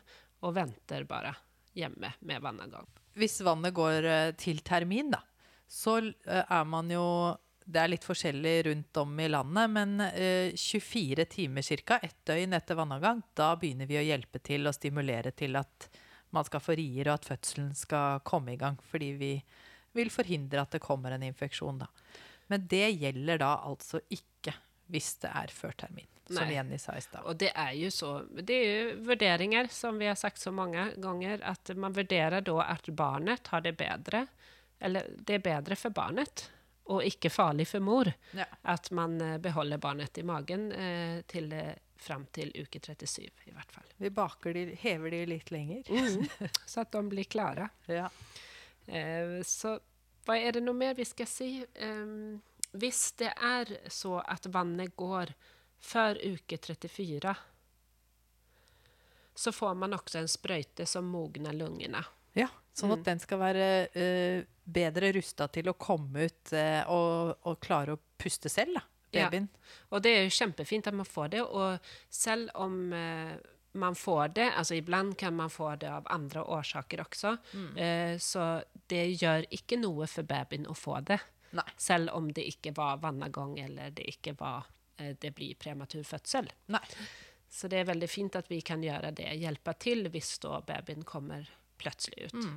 og 0.46 0.56
venter 0.58 1.06
bare 1.10 1.34
hjemme 1.78 2.14
med 2.20 2.42
vannavgang. 2.42 2.88
Hvis 3.18 3.40
vannet 3.46 3.74
går 3.74 4.06
eh, 4.06 4.32
til 4.38 4.62
termin, 4.66 5.12
da, 5.14 5.22
så 5.68 5.98
eh, 6.00 6.44
er 6.44 6.66
man 6.70 6.90
jo 6.94 7.36
Det 7.68 7.82
er 7.82 7.90
litt 7.92 8.06
forskjellig 8.08 8.52
rundt 8.70 8.98
om 9.02 9.18
i 9.20 9.28
landet, 9.28 9.72
men 9.74 10.00
eh, 10.06 10.54
24 10.56 11.26
timer 11.28 11.66
ca., 11.84 11.98
ett 12.00 12.22
døgn 12.24 12.54
etter 12.56 12.78
vannavgang, 12.80 13.20
da 13.36 13.50
begynner 13.60 13.90
vi 13.90 13.98
å 14.00 14.06
hjelpe 14.06 14.40
til 14.40 14.70
og 14.70 14.76
stimulere 14.78 15.34
til 15.36 15.60
at 15.60 15.90
man 16.32 16.48
skal 16.48 16.64
få 16.64 16.78
rier, 16.80 17.10
og 17.10 17.18
at 17.18 17.28
fødselen 17.28 17.74
skal 17.76 18.22
komme 18.24 18.54
i 18.54 18.62
gang. 18.62 18.80
Fordi 18.88 19.12
vi 19.20 19.34
vil 19.98 20.14
forhindre 20.14 20.64
at 20.64 20.78
det 20.78 20.84
kommer 20.84 21.12
en 21.12 21.26
infeksjon, 21.28 21.82
da. 21.84 21.90
Men 22.48 22.64
det 22.72 22.86
gjelder 23.02 23.42
da 23.44 23.52
altså 23.68 24.00
ikke 24.08 24.56
hvis 24.88 25.18
det 25.24 25.32
er 25.36 25.52
før 25.52 25.76
termin, 25.84 26.08
som 26.30 26.52
Jenny 26.52 26.78
sa 26.82 26.98
i 26.98 27.02
stad. 27.02 27.24
Og 27.26 27.38
det 27.40 27.52
er 27.56 27.72
jo 27.78 27.92
så 27.94 28.12
Det 28.30 28.56
er 28.56 28.68
jo 28.68 29.00
vurderinger, 29.08 29.68
som 29.72 29.98
vi 30.00 30.10
har 30.10 30.16
sagt 30.16 30.42
så 30.42 30.52
mange 30.52 30.92
ganger, 30.98 31.42
at 31.44 31.72
man 31.76 31.96
vurderer 31.96 32.42
da 32.42 32.60
at 32.68 32.90
barnet 32.90 33.48
har 33.48 33.64
det 33.66 33.78
bedre, 33.78 34.28
eller 34.80 35.10
det 35.18 35.40
er 35.40 35.46
bedre 35.46 35.76
for 35.76 35.96
barnet, 35.96 36.50
og 36.88 37.04
ikke 37.04 37.30
farlig 37.34 37.68
for 37.68 37.84
mor. 37.84 38.12
Ja. 38.38 38.46
At 38.64 38.92
man 38.96 39.20
eh, 39.22 39.38
beholder 39.44 39.78
barnet 39.78 40.18
i 40.18 40.24
magen 40.24 40.72
eh, 40.72 41.22
til, 41.28 41.50
det 41.52 41.80
fram 42.00 42.26
til 42.32 42.54
uke 42.56 42.80
37, 42.80 43.28
i 43.50 43.52
hvert 43.52 43.72
fall. 43.72 43.88
Vi 43.98 44.12
baker 44.14 44.54
de, 44.54 44.66
hever 44.80 45.12
de 45.12 45.26
litt 45.34 45.52
lenger. 45.52 45.84
Så 46.66 46.84
at 46.86 46.94
de 46.96 47.04
blir 47.10 47.28
klare. 47.28 47.70
Ja. 47.92 48.08
Eh, 48.88 49.42
så 49.44 49.78
hva 50.28 50.38
er 50.40 50.56
det 50.56 50.64
noe 50.64 50.76
mer 50.76 50.96
vi 50.96 51.06
skal 51.08 51.28
si? 51.28 51.50
Eh, 51.64 52.14
hvis 52.78 53.04
det 53.20 53.32
er 53.32 53.72
så 53.92 54.18
at 54.28 54.48
vannet 54.52 54.96
går 55.00 55.32
før 55.80 56.18
uke 56.24 56.58
34, 56.58 57.36
så 59.38 59.52
får 59.54 59.76
man 59.78 59.94
også 59.94 60.20
en 60.24 60.30
sprøyte 60.32 60.86
som 60.90 61.06
mogner 61.14 61.54
lungene. 61.54 62.02
Ja, 62.38 62.48
sånn 62.74 62.90
Mm. 62.92 63.00
at 63.00 63.06
den 63.06 63.20
skal 63.20 63.40
være 63.40 63.68
uh, 63.96 64.44
bedre 64.66 65.12
rusta 65.14 65.48
til 65.48 65.70
å 65.70 65.74
komme 65.78 66.26
ut 66.26 66.54
uh, 66.54 66.84
og, 66.90 67.36
og 67.46 67.60
klare 67.60 67.94
å 67.94 68.02
puste 68.18 68.50
selv, 68.50 68.74
da, 68.78 68.84
babyen. 69.14 69.48
Ja. 69.50 69.76
Og 69.92 70.02
det 70.06 70.16
er 70.16 70.24
jo 70.26 70.34
kjempefint 70.38 70.88
at 70.90 70.94
man 70.98 71.06
får 71.06 71.30
det, 71.34 71.42
og 71.42 71.80
selv 72.10 72.50
om 72.56 72.94
uh, 72.94 73.38
man 73.78 73.96
får 73.96 74.34
det, 74.34 74.48
altså 74.58 74.74
iblant 74.78 75.18
kan 75.18 75.36
man 75.38 75.50
få 75.54 75.76
det 75.76 75.90
av 75.90 76.08
andre 76.10 76.42
årsaker 76.42 77.02
også, 77.04 77.36
eh, 77.78 78.18
så 78.18 78.64
det 78.90 79.22
gjør 79.22 79.46
ikke 79.54 79.78
noe 79.78 80.08
for 80.10 80.26
babyen 80.26 80.66
å 80.66 80.74
få 80.74 80.96
det. 81.06 81.20
Nei. 81.54 81.66
Selv 81.78 82.10
om 82.18 82.32
det 82.34 82.48
ikke 82.50 82.74
var 82.74 82.98
vannavgang 83.04 83.54
eller 83.60 83.92
det 83.94 84.08
ikke 84.10 84.34
var 84.40 84.66
det 85.22 85.32
blir 85.38 85.56
prematur 85.60 86.04
fødsel. 86.08 86.50
Nei. 86.74 86.84
Så 87.50 87.70
det 87.72 87.80
er 87.80 87.88
veldig 87.88 88.10
fint 88.12 88.36
at 88.36 88.50
vi 88.52 88.60
kan 88.66 88.82
gjøre 88.84 89.14
det, 89.16 89.30
hjelpe 89.40 89.74
til 89.80 90.10
hvis 90.12 90.34
da 90.44 90.60
babyen 90.68 91.06
kommer 91.08 91.48
plutselig 91.80 92.28
ut. 92.32 92.48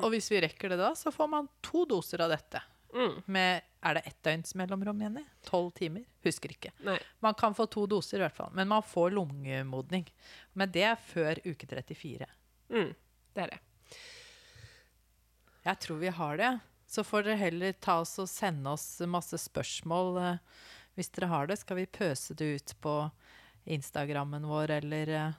Og 0.00 0.10
hvis 0.14 0.30
vi 0.32 0.40
rekker 0.42 0.72
det 0.72 0.78
da, 0.80 0.92
så 0.98 1.12
får 1.14 1.28
man 1.30 1.48
to 1.66 1.84
doser 1.90 2.22
av 2.24 2.32
dette. 2.32 2.62
Mm. 2.94 3.20
Med 3.30 3.66
er 3.86 3.96
det 3.96 4.02
ett 4.10 4.18
døgns 4.26 4.54
mellomrom, 4.58 5.00
Jenny? 5.02 5.22
Tolv 5.46 5.70
timer? 5.78 6.02
Husker 6.26 6.52
ikke. 6.52 6.72
Nei. 6.86 6.98
Man 7.22 7.36
kan 7.38 7.54
få 7.54 7.66
to 7.70 7.86
doser 7.90 8.18
i 8.18 8.24
hvert 8.24 8.36
fall, 8.36 8.50
men 8.56 8.68
man 8.70 8.82
får 8.86 9.14
lungemodning. 9.14 10.08
Men 10.58 10.72
det 10.74 10.82
er 10.90 10.98
før 10.98 11.38
uke 11.46 11.68
34. 11.70 12.26
Mm, 12.74 12.90
det 13.36 13.44
er 13.46 13.54
det. 13.54 13.60
Jeg 15.64 15.80
tror 15.84 16.02
vi 16.02 16.12
har 16.18 16.40
det. 16.40 16.50
Så 16.90 17.04
får 17.06 17.28
dere 17.28 17.38
heller 17.38 17.74
ta 17.78 18.00
oss 18.02 18.16
og 18.18 18.26
sende 18.28 18.72
oss 18.74 18.86
masse 19.06 19.38
spørsmål. 19.38 20.16
eh, 20.18 20.38
Hvis 21.00 21.12
dere 21.16 21.32
har 21.32 21.48
det, 21.48 21.56
skal 21.62 21.80
vi 21.80 21.88
pøse 21.88 22.36
det 22.36 22.50
ut 22.60 22.76
på 22.84 22.94
Instagrammen 23.64 24.44
vår, 24.48 24.76
eller 24.80 25.12
eh, 25.16 25.38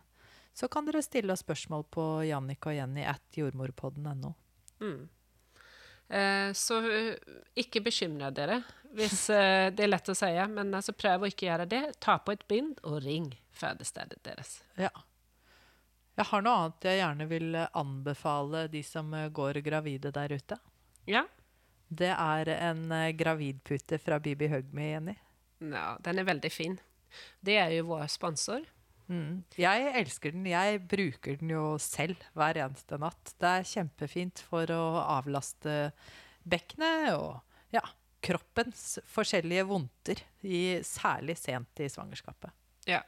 så 0.53 0.67
kan 0.67 0.85
dere 0.85 1.03
stille 1.05 1.33
oss 1.33 1.45
spørsmål 1.45 1.85
på 1.93 2.05
Jannik 2.27 2.65
og 2.67 2.75
Jenny 2.75 3.05
at 3.07 3.37
jordmorpodden.no. 3.37 4.33
Mm. 4.81 5.05
Eh, 6.11 6.53
så 6.57 6.81
eh, 6.91 7.35
ikke 7.61 7.83
bekymre 7.85 8.33
dere 8.35 8.57
hvis 8.91 9.29
eh, 9.31 9.69
det 9.71 9.85
er 9.85 9.93
lett 9.93 10.09
å 10.11 10.15
si, 10.17 10.31
men 10.51 10.73
altså, 10.75 10.91
prøv 10.91 11.23
å 11.23 11.29
ikke 11.31 11.47
gjøre 11.47 11.67
det. 11.71 11.83
Ta 12.03 12.17
på 12.19 12.33
et 12.35 12.43
bind 12.51 12.81
og 12.83 12.97
ring 13.05 13.29
fødestedet 13.55 14.19
deres. 14.25 14.57
Ja. 14.75 14.91
Jeg 16.19 16.27
har 16.27 16.43
noe 16.43 16.55
annet 16.57 16.87
jeg 16.89 16.99
gjerne 16.99 17.27
vil 17.29 17.55
anbefale 17.55 18.65
de 18.73 18.81
som 18.83 19.13
eh, 19.15 19.29
går 19.31 19.61
gravide 19.63 20.11
der 20.11 20.35
ute. 20.35 20.59
Ja, 21.07 21.23
Det 21.87 22.11
er 22.11 22.47
en 22.55 22.91
gravidpute 23.17 23.97
fra 23.99 24.19
Bibi 24.19 24.47
Hugme, 24.51 24.91
Jenny. 24.91 25.15
Ja 25.61 25.95
den 26.03 26.21
er 26.21 26.27
veldig 26.27 26.51
fin. 26.53 26.77
Det 27.43 27.57
er 27.59 27.73
jo 27.75 27.89
vår 27.91 28.07
sponsor. 28.11 28.65
Mm. 29.11 29.43
Jeg 29.59 29.93
elsker 29.99 30.35
den. 30.35 30.45
Jeg 30.47 30.81
bruker 30.87 31.39
den 31.41 31.51
jo 31.51 31.75
selv 31.81 32.19
hver 32.37 32.59
eneste 32.63 32.99
natt. 33.01 33.33
Det 33.41 33.55
er 33.59 33.67
kjempefint 33.67 34.43
for 34.47 34.71
å 34.71 34.83
avlaste 35.03 35.91
bekkenet 36.47 37.11
og 37.17 37.41
ja, 37.75 37.83
kroppens 38.23 38.99
forskjellige 39.11 39.65
vondter, 39.67 40.21
i, 40.41 40.79
særlig 40.85 41.37
sent 41.39 41.83
i 41.83 41.89
svangerskapet. 41.91 42.53
Ja. 42.89 43.01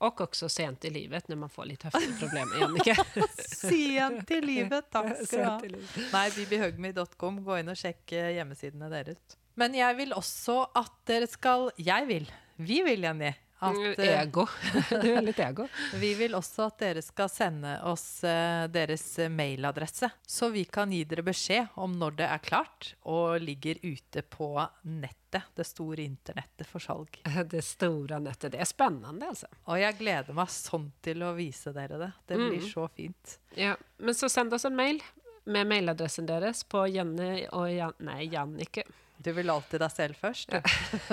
Og 0.00 0.22
også 0.24 0.48
sent 0.48 0.86
i 0.88 0.90
livet, 0.94 1.26
når 1.28 1.42
man 1.42 1.50
får 1.52 1.66
litt 1.68 1.82
høfteproblemer, 1.84 2.62
Jannicke. 2.62 2.94
Sent 3.60 4.30
i 4.32 4.38
livet, 4.40 4.86
takk 4.88 5.10
skal 5.26 5.60
du 5.60 5.76
ha. 5.84 6.06
Nei, 6.14 6.22
bibihugme.com. 6.38 7.42
Gå 7.44 7.58
inn 7.60 7.68
og 7.68 7.76
sjekk 7.76 8.14
eh, 8.16 8.30
hjemmesidene 8.38 8.88
deres. 8.88 9.36
Men 9.60 9.76
jeg 9.76 9.96
vil 9.98 10.16
også 10.16 10.62
at 10.80 10.92
dere 11.08 11.28
skal 11.28 11.70
Jeg 11.80 12.08
vil. 12.08 12.26
Vi 12.60 12.80
vil, 12.86 13.04
Jenny. 13.04 13.32
At, 13.60 13.98
eh, 13.98 14.20
Ego. 14.22 14.46
Du 15.02 15.08
er 15.12 15.20
litt 15.20 15.40
ego. 15.44 15.66
Vi 16.00 16.14
vil 16.16 16.32
også 16.36 16.70
at 16.70 16.78
dere 16.80 17.02
skal 17.04 17.28
sende 17.28 17.74
oss 17.84 18.22
eh, 18.24 18.64
deres 18.72 19.04
mailadresse, 19.28 20.08
så 20.24 20.48
vi 20.48 20.62
kan 20.64 20.92
gi 20.92 21.02
dere 21.04 21.24
beskjed 21.26 21.76
om 21.84 21.98
når 22.00 22.16
det 22.22 22.28
er 22.32 22.40
klart 22.40 22.94
og 23.04 23.36
ligger 23.44 23.76
ute 23.84 24.24
på 24.24 24.48
nettet, 24.88 25.52
det 25.60 25.66
store 25.68 26.06
internettet 26.08 26.66
for 26.70 26.80
salg. 26.80 27.20
Det 27.52 27.60
store 27.64 28.22
nettet. 28.24 28.54
Det 28.56 28.64
er 28.64 28.68
spennende, 28.68 29.28
altså. 29.28 29.50
Og 29.68 29.76
jeg 29.78 29.98
gleder 30.00 30.40
meg 30.40 30.48
sånn 30.56 30.88
til 31.04 31.20
å 31.28 31.34
vise 31.36 31.74
dere 31.76 32.00
det. 32.00 32.10
Det 32.32 32.40
blir 32.40 32.64
så 32.64 32.88
fint. 32.96 33.36
Ja, 33.60 33.76
men 34.00 34.16
så 34.16 34.32
send 34.32 34.56
oss 34.56 34.64
en 34.64 34.78
mail 34.78 35.04
med 35.44 35.68
mailadressen 35.68 36.26
deres 36.28 36.64
på 36.64 36.86
Jenny 36.88 37.44
og 37.52 37.68
Jan... 37.72 37.94
Nei, 38.08 38.24
Jannike. 38.32 38.88
Du 39.20 39.32
vil 39.36 39.50
alltid 39.52 39.82
deg 39.82 39.92
selv 39.92 40.16
først. 40.16 40.54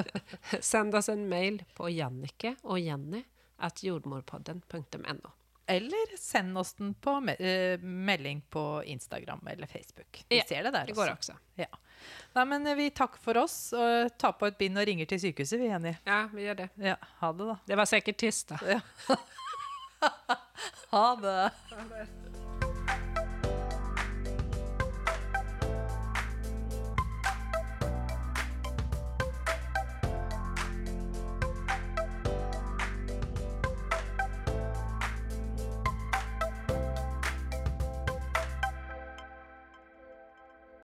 Send 0.64 0.96
oss 0.96 1.10
en 1.12 1.26
mail 1.30 1.60
på 1.76 1.90
Jannike 1.92 2.54
og 2.64 2.80
Jenny 2.80 3.24
at 3.60 3.82
jordmorpodden.no. 3.84 5.34
Eller 5.68 6.14
send 6.16 6.56
oss 6.58 6.70
den 6.78 6.94
på 7.04 7.18
me 7.20 7.34
eh, 7.44 7.76
melding 7.84 8.40
på 8.50 8.62
Instagram 8.88 9.42
eller 9.52 9.68
Facebook. 9.68 10.22
Vi 10.30 10.38
Ja, 10.40 10.46
ser 10.48 10.64
det 10.64 10.72
der 10.72 10.86
Det 10.88 10.96
går 10.96 11.10
også. 11.12 11.34
också. 11.34 11.36
Ja. 11.60 11.68
Nei, 12.38 12.46
men 12.48 12.68
eh, 12.72 12.76
vi 12.80 12.86
takker 12.96 13.20
for 13.20 13.36
oss. 13.42 13.74
Og 13.76 14.14
tar 14.18 14.38
på 14.40 14.48
et 14.48 14.56
bind 14.58 14.80
og 14.80 14.88
ringer 14.88 15.10
til 15.12 15.20
sykehuset, 15.26 15.60
vi 15.60 15.68
er 15.68 15.76
enige. 15.76 16.00
Ja, 16.08 16.22
vi 16.32 16.46
gjør 16.48 16.56
det. 16.62 16.70
Ja, 16.80 16.96
ha 17.20 17.34
det, 17.36 17.50
da. 17.52 17.58
Det 17.68 17.78
var 17.82 17.92
sikkert 17.92 18.18
tyst 18.24 18.54
da. 18.56 18.80
Ha 20.90 21.16
det. 21.20 21.52
Ha 21.74 21.84
det. 21.92 22.08